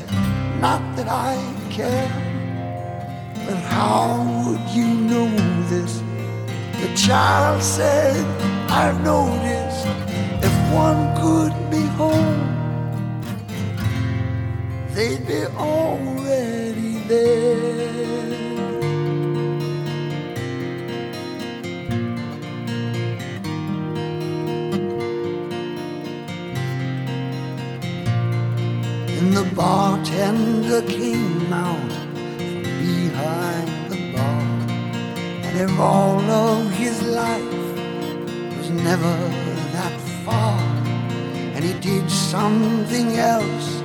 [0.65, 1.35] Not that I
[1.77, 2.11] care,
[3.45, 4.07] but how
[4.43, 5.31] would you know
[5.71, 5.93] this?
[6.81, 8.25] The child said,
[8.69, 9.60] I've noticed
[10.73, 12.41] one could be home,
[14.93, 17.91] they'd be already there.
[29.17, 34.41] And the bartender came out from behind the bar.
[35.45, 37.53] And if all of his life
[38.57, 39.40] was never
[40.33, 43.81] and he did something else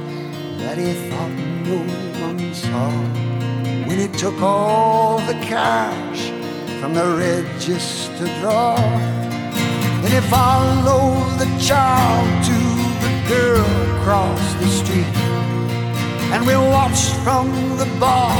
[0.59, 1.78] that he thought no
[2.24, 2.90] one saw.
[3.86, 6.31] When he took all the cash
[6.81, 12.59] from the register drawer, and he followed the child to
[13.05, 15.16] the girl across the street.
[16.32, 18.36] And we watched from the bar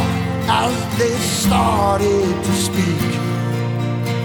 [0.49, 3.01] as they started to speak.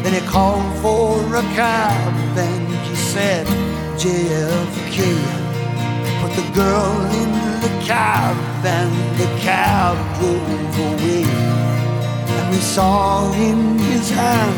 [0.03, 3.70] Then he called for a cab and he said,
[4.01, 4.97] JFK.
[6.21, 6.91] Put the girl
[7.21, 11.23] in the cab and the cab drove away.
[12.35, 14.57] And we saw in his hand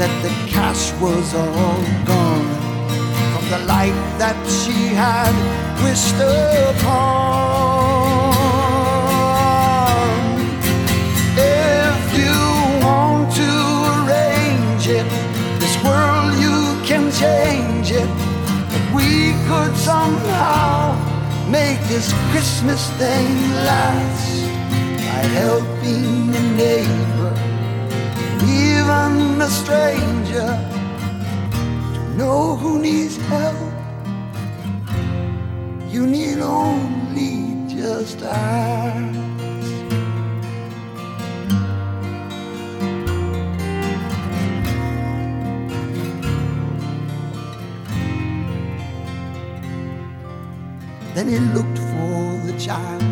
[0.00, 2.48] that the cash was all gone
[3.30, 5.34] from the light that she had
[5.84, 7.06] wished upon.
[11.38, 12.36] If you
[12.84, 13.50] want to
[13.94, 15.08] arrange it,
[15.60, 18.25] this world you can change it
[19.46, 20.94] could somehow
[21.48, 23.28] make this Christmas thing
[23.68, 24.42] last
[25.06, 27.32] by helping a neighbor,
[28.42, 30.50] even a stranger,
[31.94, 33.72] to know who needs help.
[35.88, 39.25] You need only just ask.
[51.16, 53.02] Then he looked for the child,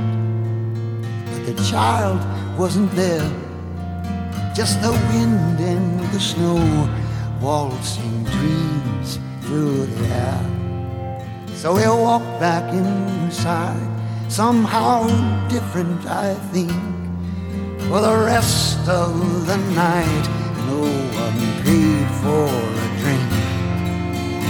[1.24, 2.20] but the child
[2.58, 3.26] wasn't there.
[4.54, 6.60] Just the wind and the snow
[7.40, 11.16] waltzing dreams through the air.
[11.54, 13.88] So he walked back inside,
[14.28, 15.08] somehow
[15.48, 16.72] different, I think.
[17.88, 20.26] For the rest of the night,
[20.68, 20.80] no
[21.24, 22.52] one paid for
[22.84, 23.32] a drink.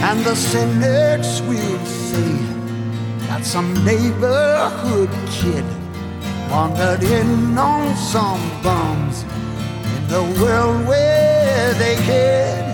[0.03, 2.54] And the cynics will say
[3.29, 5.65] that some neighborhood kid
[6.51, 9.23] wandered in on some bums
[9.97, 12.65] in the world where they hid,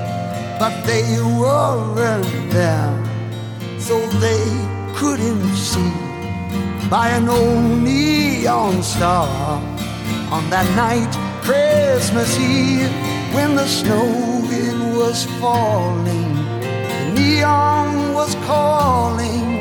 [0.58, 1.06] but they
[1.40, 2.92] weren't there
[3.78, 4.44] so they
[4.94, 5.92] couldn't see
[6.88, 9.28] by an old neon star
[10.30, 11.12] on that night,
[11.42, 12.90] Christmas Eve,
[13.34, 14.30] when the snow
[15.10, 19.59] was falling, the neon was calling.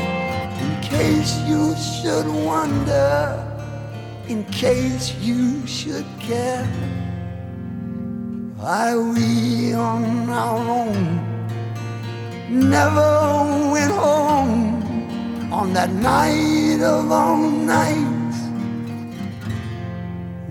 [0.90, 3.46] Case you should wonder,
[4.28, 6.66] in case you should care,
[8.58, 11.20] why we on our own
[12.50, 18.40] never went home on that night of all nights.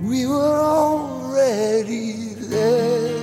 [0.00, 3.17] We were already there.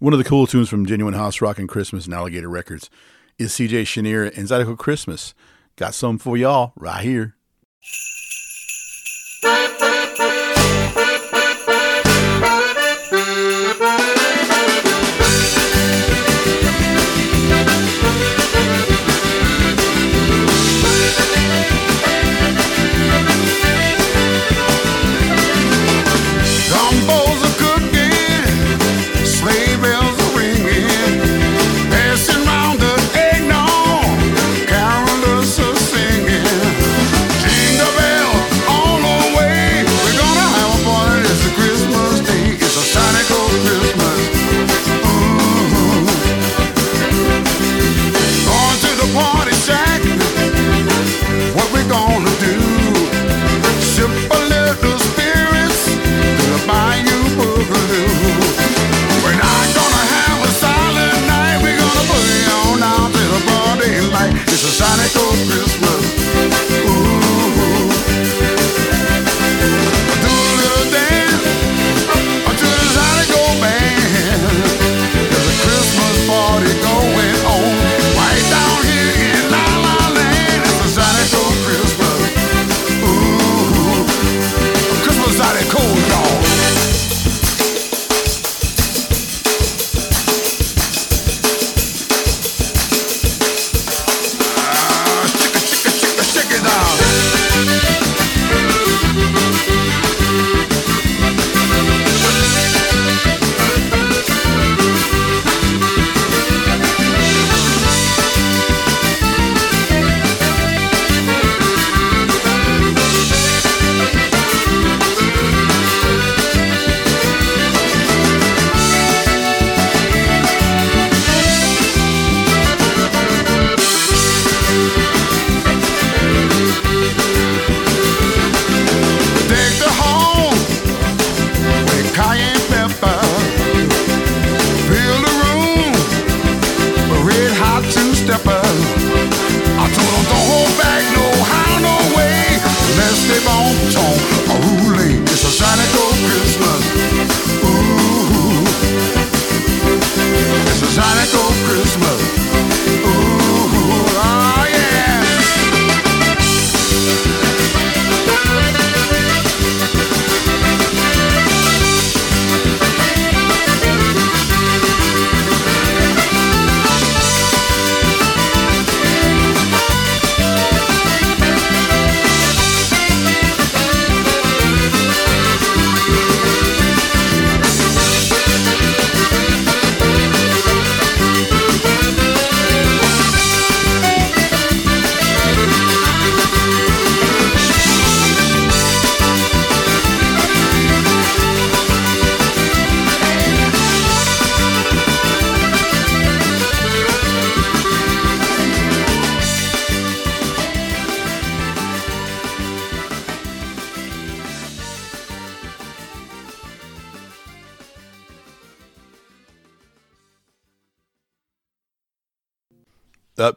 [0.00, 2.88] One of the cool tunes from Genuine Houserockin' Christmas and Alligator Records
[3.38, 5.34] is CJ Chenier and Zydeco Christmas.
[5.76, 7.36] Got some for y'all right here.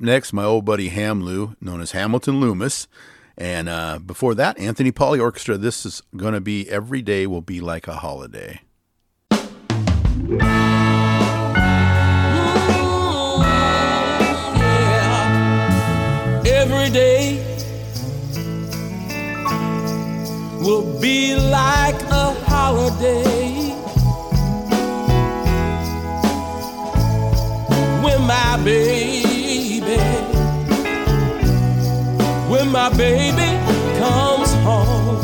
[0.04, 2.88] Next, my old buddy Hamlou, known as Hamilton Loomis.
[3.38, 5.58] And uh, before that, Anthony Pauley Orchestra.
[5.58, 8.62] This is going to be Every Day Will Be Like a Holiday.
[16.46, 17.36] every day
[20.62, 23.24] will be like a holiday
[28.02, 29.33] when my baby
[32.50, 33.58] when my baby
[34.00, 35.22] comes home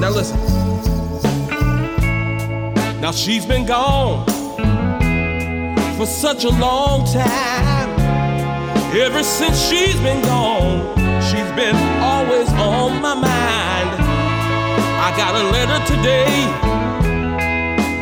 [0.00, 0.38] now listen
[3.00, 4.24] now she's been gone
[5.96, 7.98] for such a long time
[8.90, 13.90] Ever since she's been gone, she's been always on my mind.
[14.98, 16.46] I got a letter today,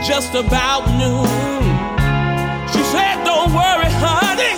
[0.07, 1.76] just about noon.
[2.97, 4.55] Said, Don't worry, honey,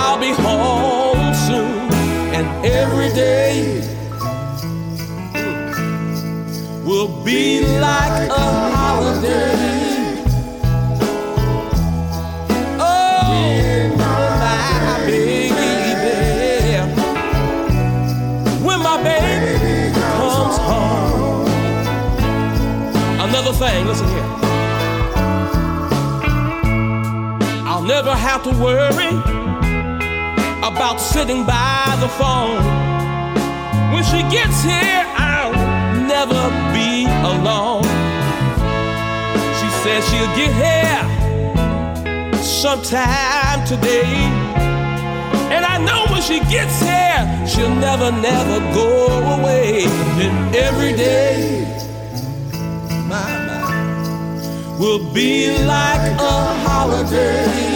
[0.00, 1.92] I'll be home soon.
[2.36, 3.80] And every day
[6.84, 8.44] will be like a
[8.76, 9.83] holiday.
[27.94, 29.14] Never have to worry
[30.68, 32.58] about sitting by the phone.
[33.92, 35.54] When she gets here, I'll
[36.14, 36.42] never
[36.74, 37.84] be alone.
[39.58, 41.04] She says she'll get here
[42.42, 44.16] sometime today.
[45.54, 48.88] And I know when she gets here, she'll never, never go
[49.36, 49.84] away.
[50.24, 51.78] And every day,
[53.08, 57.73] my, my, will be like a holiday.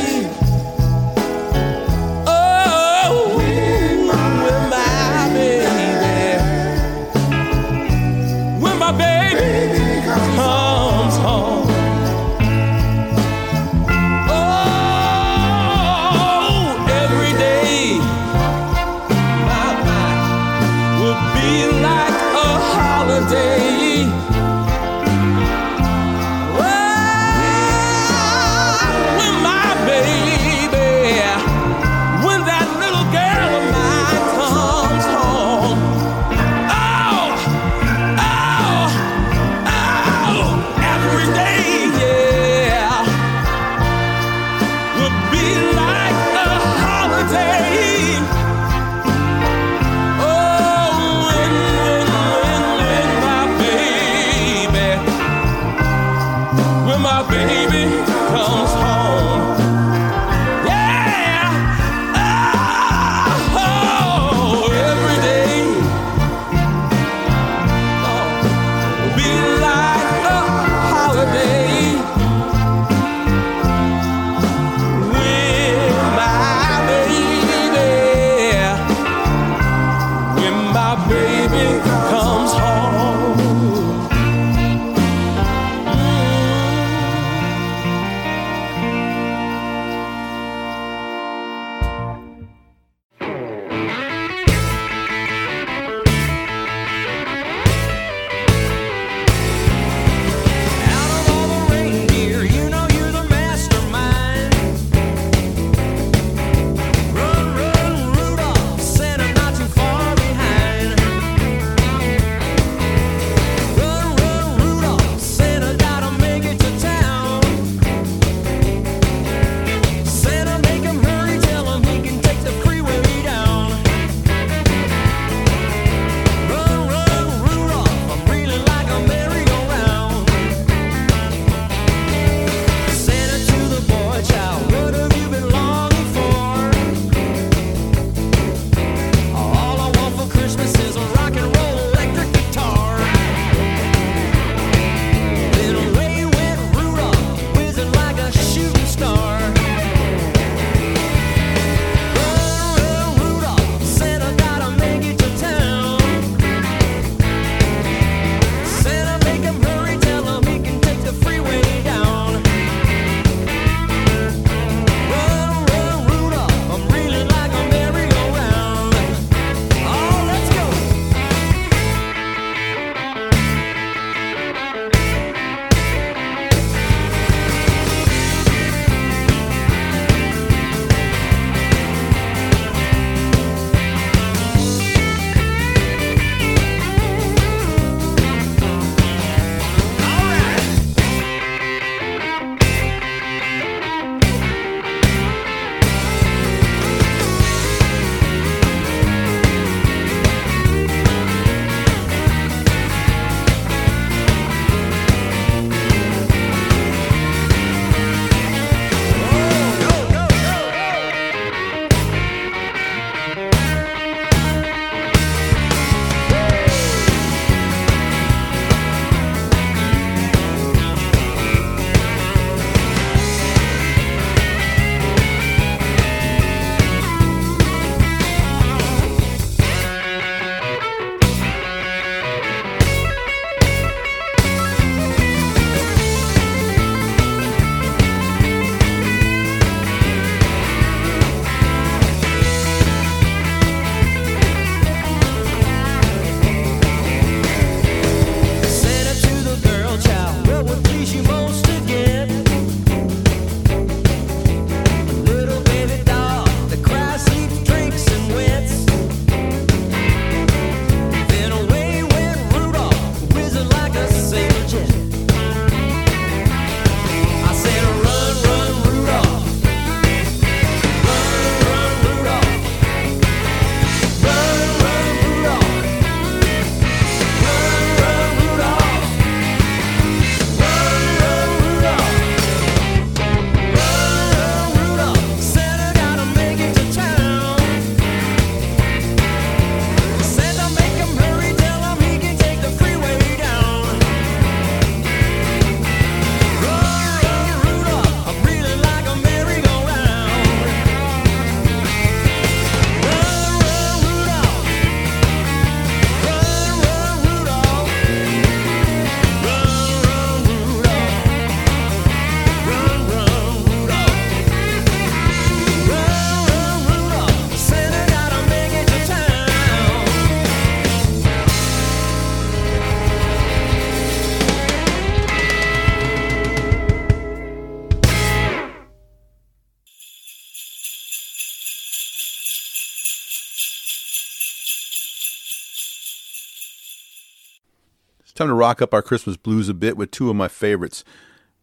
[338.49, 341.05] To rock up our Christmas blues a bit with two of my favorites,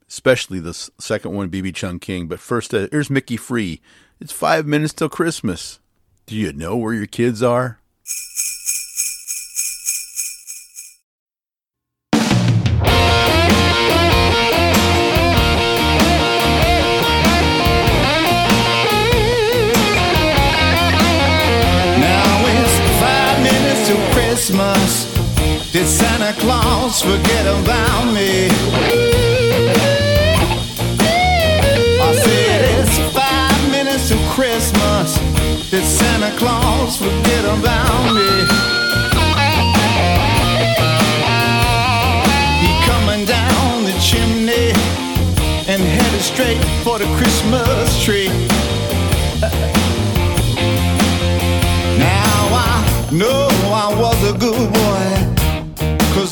[0.08, 2.28] especially the second one, BB Chung King.
[2.28, 3.82] But first, uh, here's Mickey Free.
[4.20, 5.80] It's five minutes till Christmas.
[6.26, 7.80] Do you know where your kids are?
[24.48, 25.05] Christmas.
[26.26, 28.48] Santa Claus forget about me?
[32.02, 35.20] I said it's five minutes to Christmas.
[35.70, 38.28] Did Santa Claus forget about me?
[42.64, 44.74] He coming down the chimney
[45.72, 48.30] and headed straight for the Christmas tree.
[52.00, 53.55] Now I know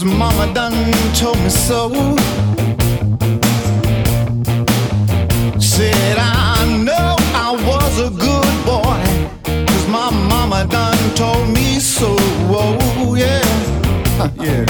[0.03, 1.89] cause mama done told me so.
[5.59, 9.01] Said I know I was a good boy,
[9.65, 12.15] cause my mama done told me so.
[12.49, 13.43] Oh, yeah,
[14.41, 14.65] yeah.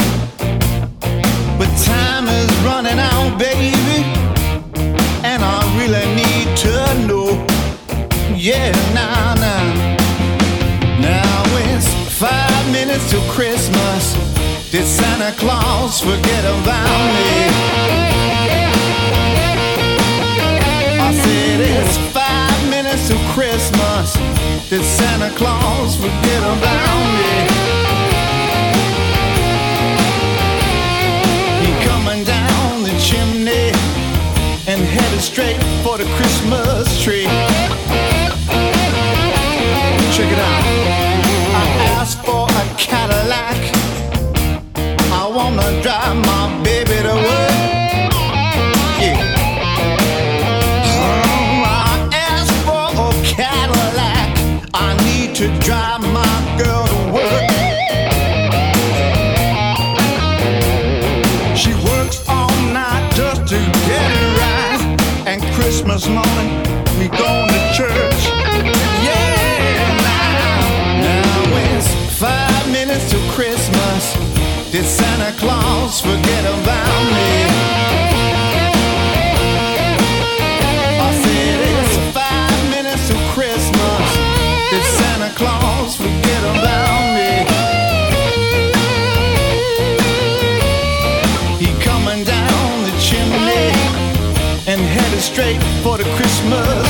[1.58, 4.04] But time is running out, baby,
[5.24, 7.46] and I really need to know.
[8.36, 9.64] Yeah, nah, nah.
[11.00, 11.88] Now it's
[12.18, 14.33] five minutes till Christmas.
[14.74, 17.30] Did Santa Claus forget about me?
[20.98, 24.16] I said it's five minutes till Christmas.
[24.68, 27.30] Did Santa Claus forget about me?
[31.62, 33.70] He coming down the chimney
[34.66, 37.28] and headed straight for the Christmas tree.
[40.10, 40.64] Check it out.
[41.62, 41.64] I
[41.94, 43.73] asked for a Cadillac.
[45.44, 48.12] I wanna drive my baby to work.
[48.98, 49.20] Yeah.
[50.96, 54.28] Oh, I asked for a Cadillac.
[54.72, 57.50] I need to drive my girl to work.
[61.54, 63.58] She works all night just to
[63.88, 64.80] get it right.
[65.26, 66.63] And Christmas morning,
[75.38, 77.30] Claus forget about me?
[81.00, 84.06] I said it's five minutes to Christmas.
[84.70, 87.32] Did Santa Claus forget about me?
[91.58, 93.72] He coming down the chimney
[94.66, 96.83] and headed straight for the Christmas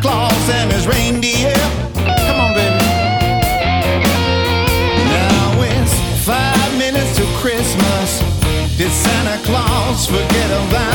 [0.00, 1.52] Claus and his reindeer.
[1.94, 2.84] Come on, baby.
[5.12, 5.94] Now it's
[6.24, 8.20] five minutes to Christmas.
[8.78, 10.89] Did Santa Claus forget about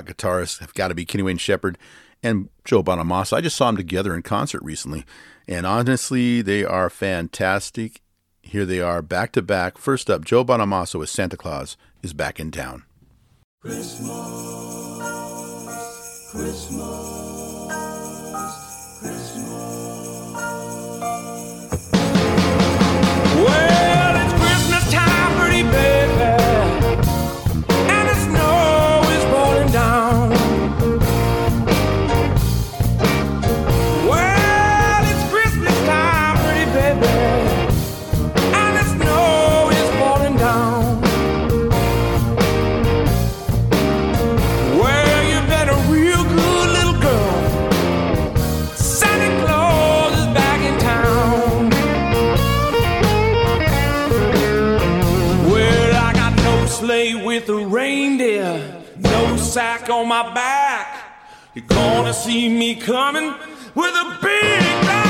[0.00, 1.78] rock guitarists have got to be Kenny Wayne Shepherd
[2.22, 3.34] and Joe Bonamassa.
[3.34, 5.04] I just saw them together in concert recently,
[5.48, 8.00] and honestly, they are fantastic.
[8.42, 9.78] Here they are back to back.
[9.78, 12.84] First up, Joe Bonamassa with Santa Claus is back in town.
[13.60, 14.10] Christmas,
[16.32, 17.29] Christmas.
[60.22, 61.04] my back.
[61.54, 63.34] You're gonna see me coming
[63.74, 64.60] with a big.
[64.84, 65.09] Light.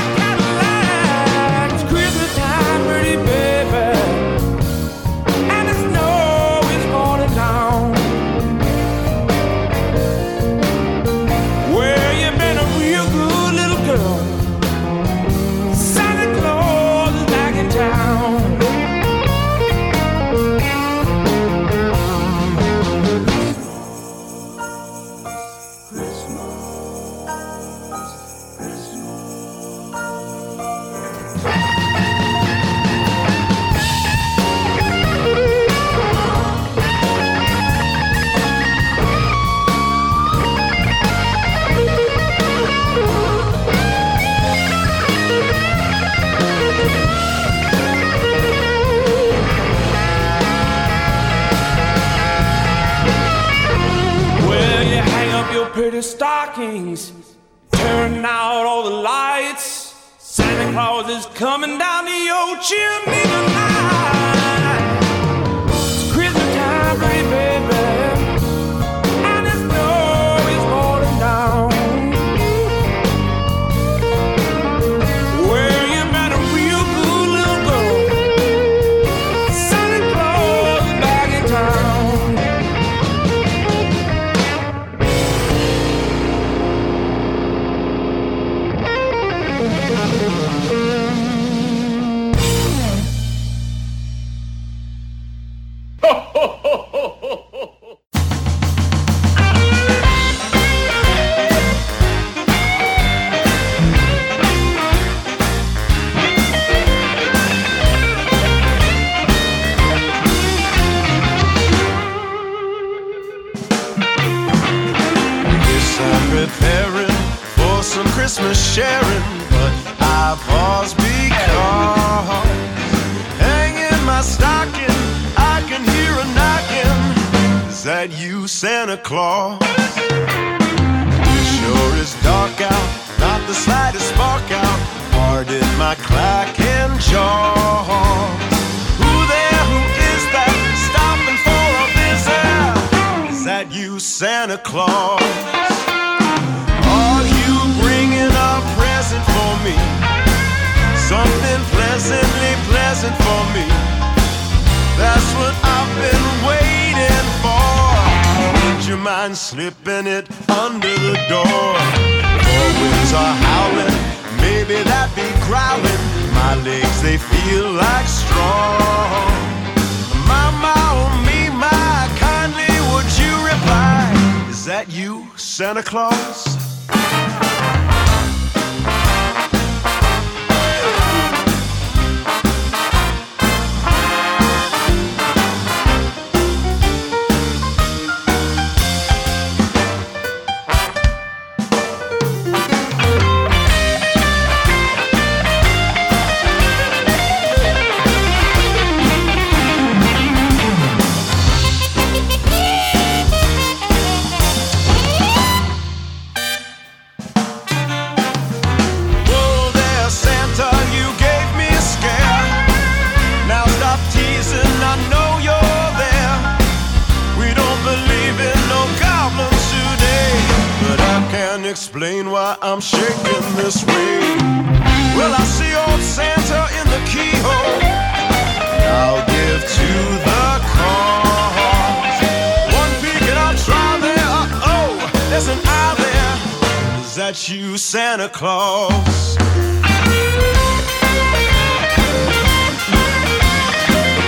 [237.31, 239.37] That you, Santa Claus?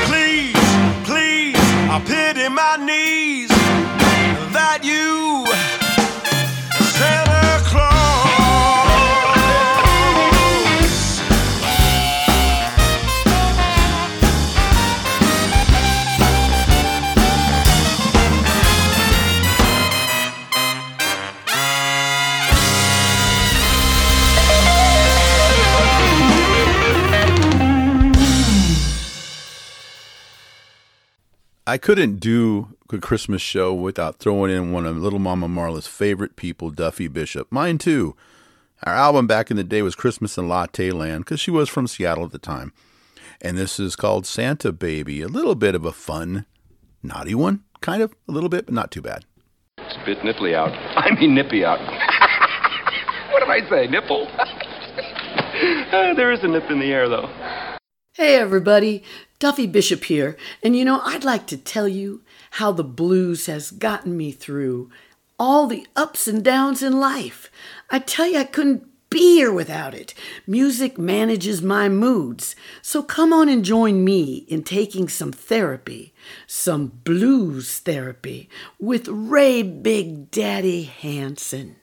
[0.08, 0.56] Please,
[1.04, 1.58] please,
[1.92, 3.53] I pity my knees.
[31.74, 36.36] I couldn't do a Christmas show without throwing in one of Little Mama Marla's favorite
[36.36, 37.52] people, Duffy Bishop.
[37.52, 38.16] Mine too.
[38.84, 41.88] Our album back in the day was Christmas in Latte Land because she was from
[41.88, 42.74] Seattle at the time.
[43.42, 45.24] And this is called Santa Baby.
[45.24, 46.46] A little bit of a fun,
[47.02, 49.26] naughty one, kind of, a little bit, but not too bad.
[49.80, 50.74] It's a bit nipply out.
[50.96, 51.80] I mean nippy out.
[53.32, 53.88] what did I say?
[53.88, 54.28] Nipple?
[54.38, 57.32] Uh, there is a nip in the air, though.
[58.16, 59.04] Hey everybody,
[59.44, 62.22] Duffy Bishop here, and you know, I'd like to tell you
[62.52, 64.90] how the blues has gotten me through
[65.38, 67.52] all the ups and downs in life.
[67.90, 70.14] I tell you, I couldn't be here without it.
[70.48, 76.14] Music manages my moods, so come on and join me in taking some therapy,
[76.48, 78.48] some blues therapy
[78.80, 81.83] with Ray Big Daddy Hanson.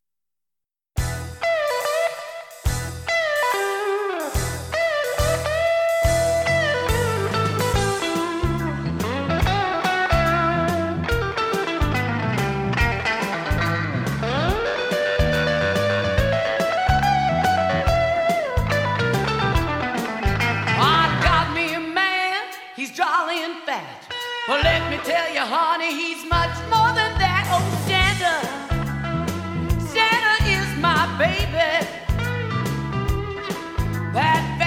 [24.51, 27.47] Well, let me tell you, honey, he's much more than that.
[27.55, 28.35] Oh, Santa,
[29.81, 31.87] Santa is my baby.
[34.13, 34.60] That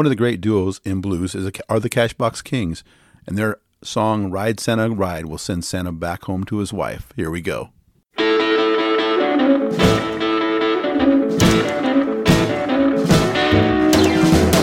[0.00, 2.82] One of the great duos in blues is are the Cashbox Kings,
[3.26, 7.12] and their song "Ride Santa Ride" will send Santa back home to his wife.
[7.16, 7.68] Here we go.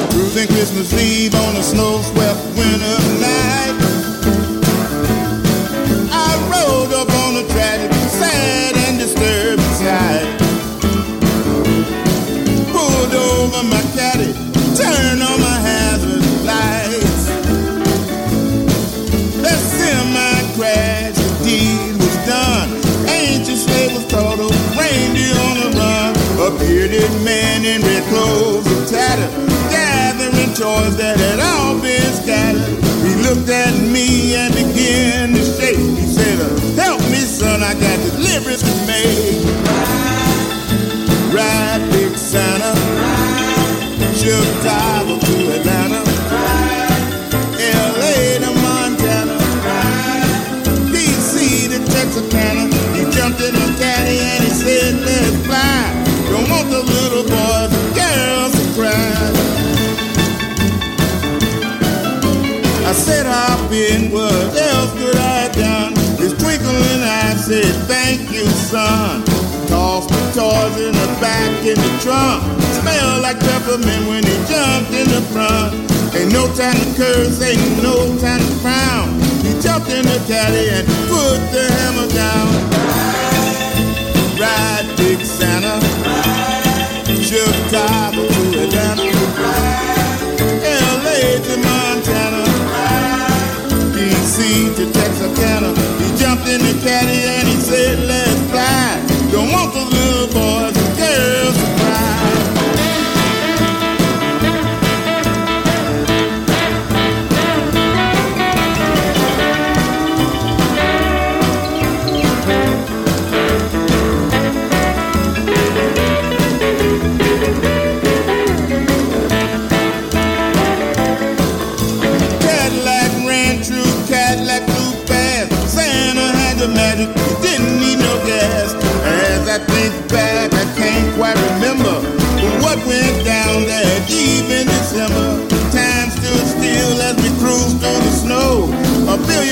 [0.09, 3.75] Cruising Christmas Eve on a snow-swept winter night.
[6.11, 8.76] I rode up on a tragic, sad
[14.77, 17.25] turned on my hazard lights.
[19.41, 22.69] The semi crash, the deed was done.
[24.77, 26.13] Reindeer on the run.
[26.45, 28.67] A bearded man in red clothes
[29.71, 32.77] gathering toys that had all been scattered.
[33.05, 35.77] He looked at me and began to shake.
[35.77, 36.37] He said,
[36.77, 39.46] "Help me, son, I got deliverance to make."
[63.07, 65.95] Said, hop in, what else could I have done?
[66.19, 69.23] His twinkling eyes said, thank you, son.
[69.71, 72.43] Tossed the toys in the back in the trunk.
[72.83, 75.71] Smelled like peppermint when he jumped in the front.
[76.11, 79.07] Ain't no time to curse, ain't no time to frown.
[79.39, 82.51] He jumped in the caddy and put the hammer down.
[84.35, 85.79] Ride, big Santa.
[87.23, 89.06] Chicago to Atlanta.
[94.37, 94.75] D.C.
[94.75, 95.73] to Texarkana.
[95.97, 98.26] He jumped in the caddy and he said, let's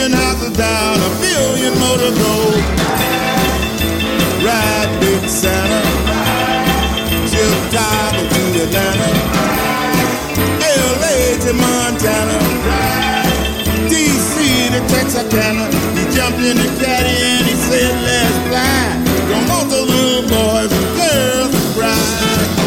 [0.06, 2.36] A billion houses down, a billion more to go.
[4.46, 5.82] Ride, big Santa.
[7.26, 9.10] Chicago to Atlanta.
[10.62, 12.38] LA to Montana.
[13.90, 14.34] DC
[14.74, 15.66] to Texarkana.
[15.98, 18.86] He jumped in the caddy and he said, let's fly.
[19.32, 22.65] Don't want the little boys and girls to cry.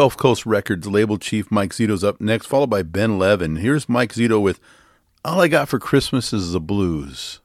[0.00, 3.56] Gulf Coast Records label chief Mike Zito's up next, followed by Ben Levin.
[3.56, 4.58] Here's Mike Zito with
[5.26, 7.40] All I Got for Christmas is the Blues.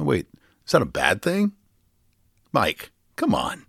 [0.00, 0.26] Oh, wait,
[0.64, 1.52] is that a bad thing?
[2.54, 3.66] Mike, come on.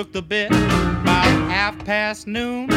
[0.00, 2.68] Shook the bed about half past noon.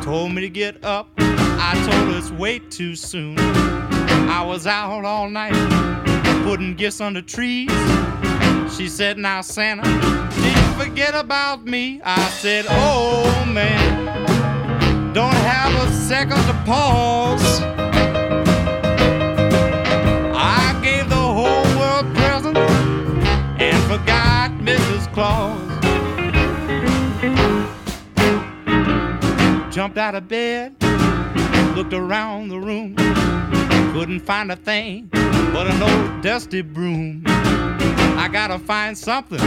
[0.00, 1.10] Told me to get up.
[1.18, 3.38] I told her it's way too soon.
[3.38, 5.52] I was out all night
[6.42, 7.70] putting gifts under trees.
[8.74, 12.00] She said, Now, Santa, did you forget about me?
[12.02, 17.71] I said, Oh, man, don't have a second to pause.
[29.94, 30.74] Out of bed,
[31.76, 32.96] looked around the room,
[33.92, 35.10] couldn't find a thing
[35.52, 37.22] but an old dusty broom.
[37.26, 39.38] I gotta find something,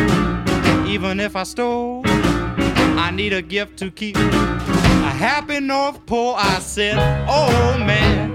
[0.87, 2.03] even if I stole.
[2.05, 6.35] I need a gift to keep a happy North Pole.
[6.37, 6.95] I said,
[7.27, 8.33] Oh man,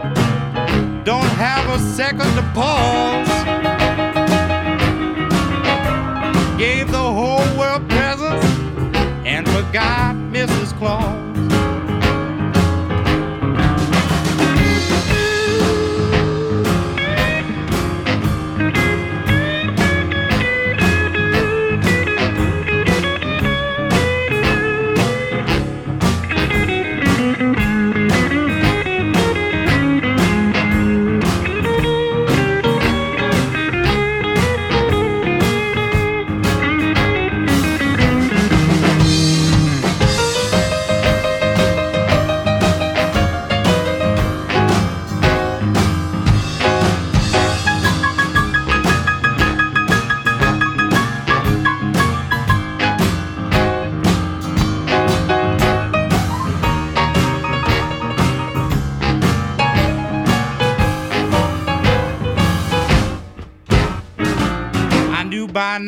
[1.04, 3.28] don't have a second to pause.
[6.58, 8.46] Gave the whole world presents
[9.24, 10.76] and forgot Mrs.
[10.78, 11.30] Claus.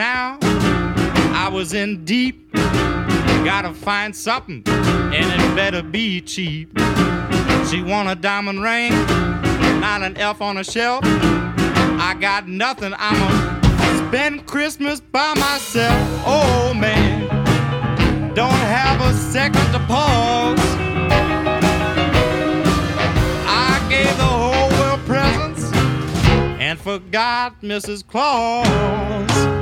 [0.02, 0.36] Now
[1.32, 2.52] I was in deep.
[3.44, 6.76] Gotta find something, and it better be cheap.
[7.68, 8.90] She want a diamond ring,
[9.80, 11.02] not an elf on a shelf.
[11.04, 13.28] I got nothing, I'ma
[14.08, 16.24] spend Christmas by myself.
[16.26, 17.28] Oh man,
[18.34, 20.58] don't have a second to pause.
[23.46, 25.72] I gave the whole world presents
[26.60, 28.04] and forgot Mrs.
[28.04, 29.61] Claus.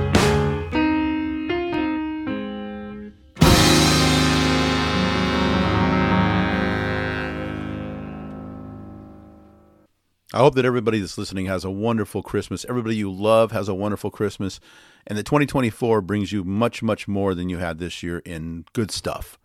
[10.32, 12.64] I hope that everybody that's listening has a wonderful Christmas.
[12.68, 14.60] Everybody you love has a wonderful Christmas.
[15.04, 18.92] And that 2024 brings you much, much more than you had this year in good
[18.92, 19.40] stuff.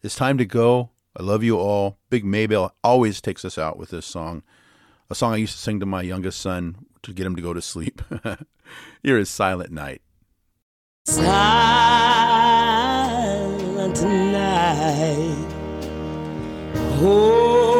[0.00, 0.90] It's time to go.
[1.16, 1.98] I love you all.
[2.10, 4.44] Big Maybelle always takes us out with this song,
[5.10, 7.52] a song I used to sing to my youngest son to get him to go
[7.52, 8.00] to sleep.
[9.02, 10.00] Here is Silent Night.
[11.06, 11.32] Silent
[14.02, 15.52] night,
[17.00, 17.77] holy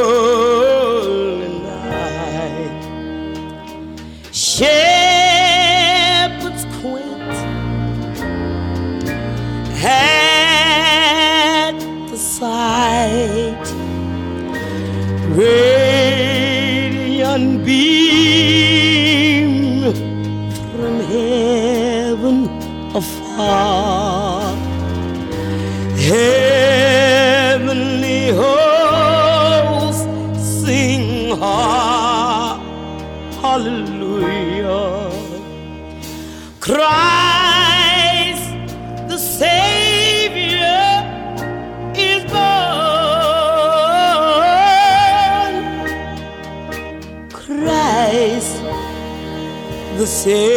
[50.25, 50.25] born.
[50.25, 50.56] Christ the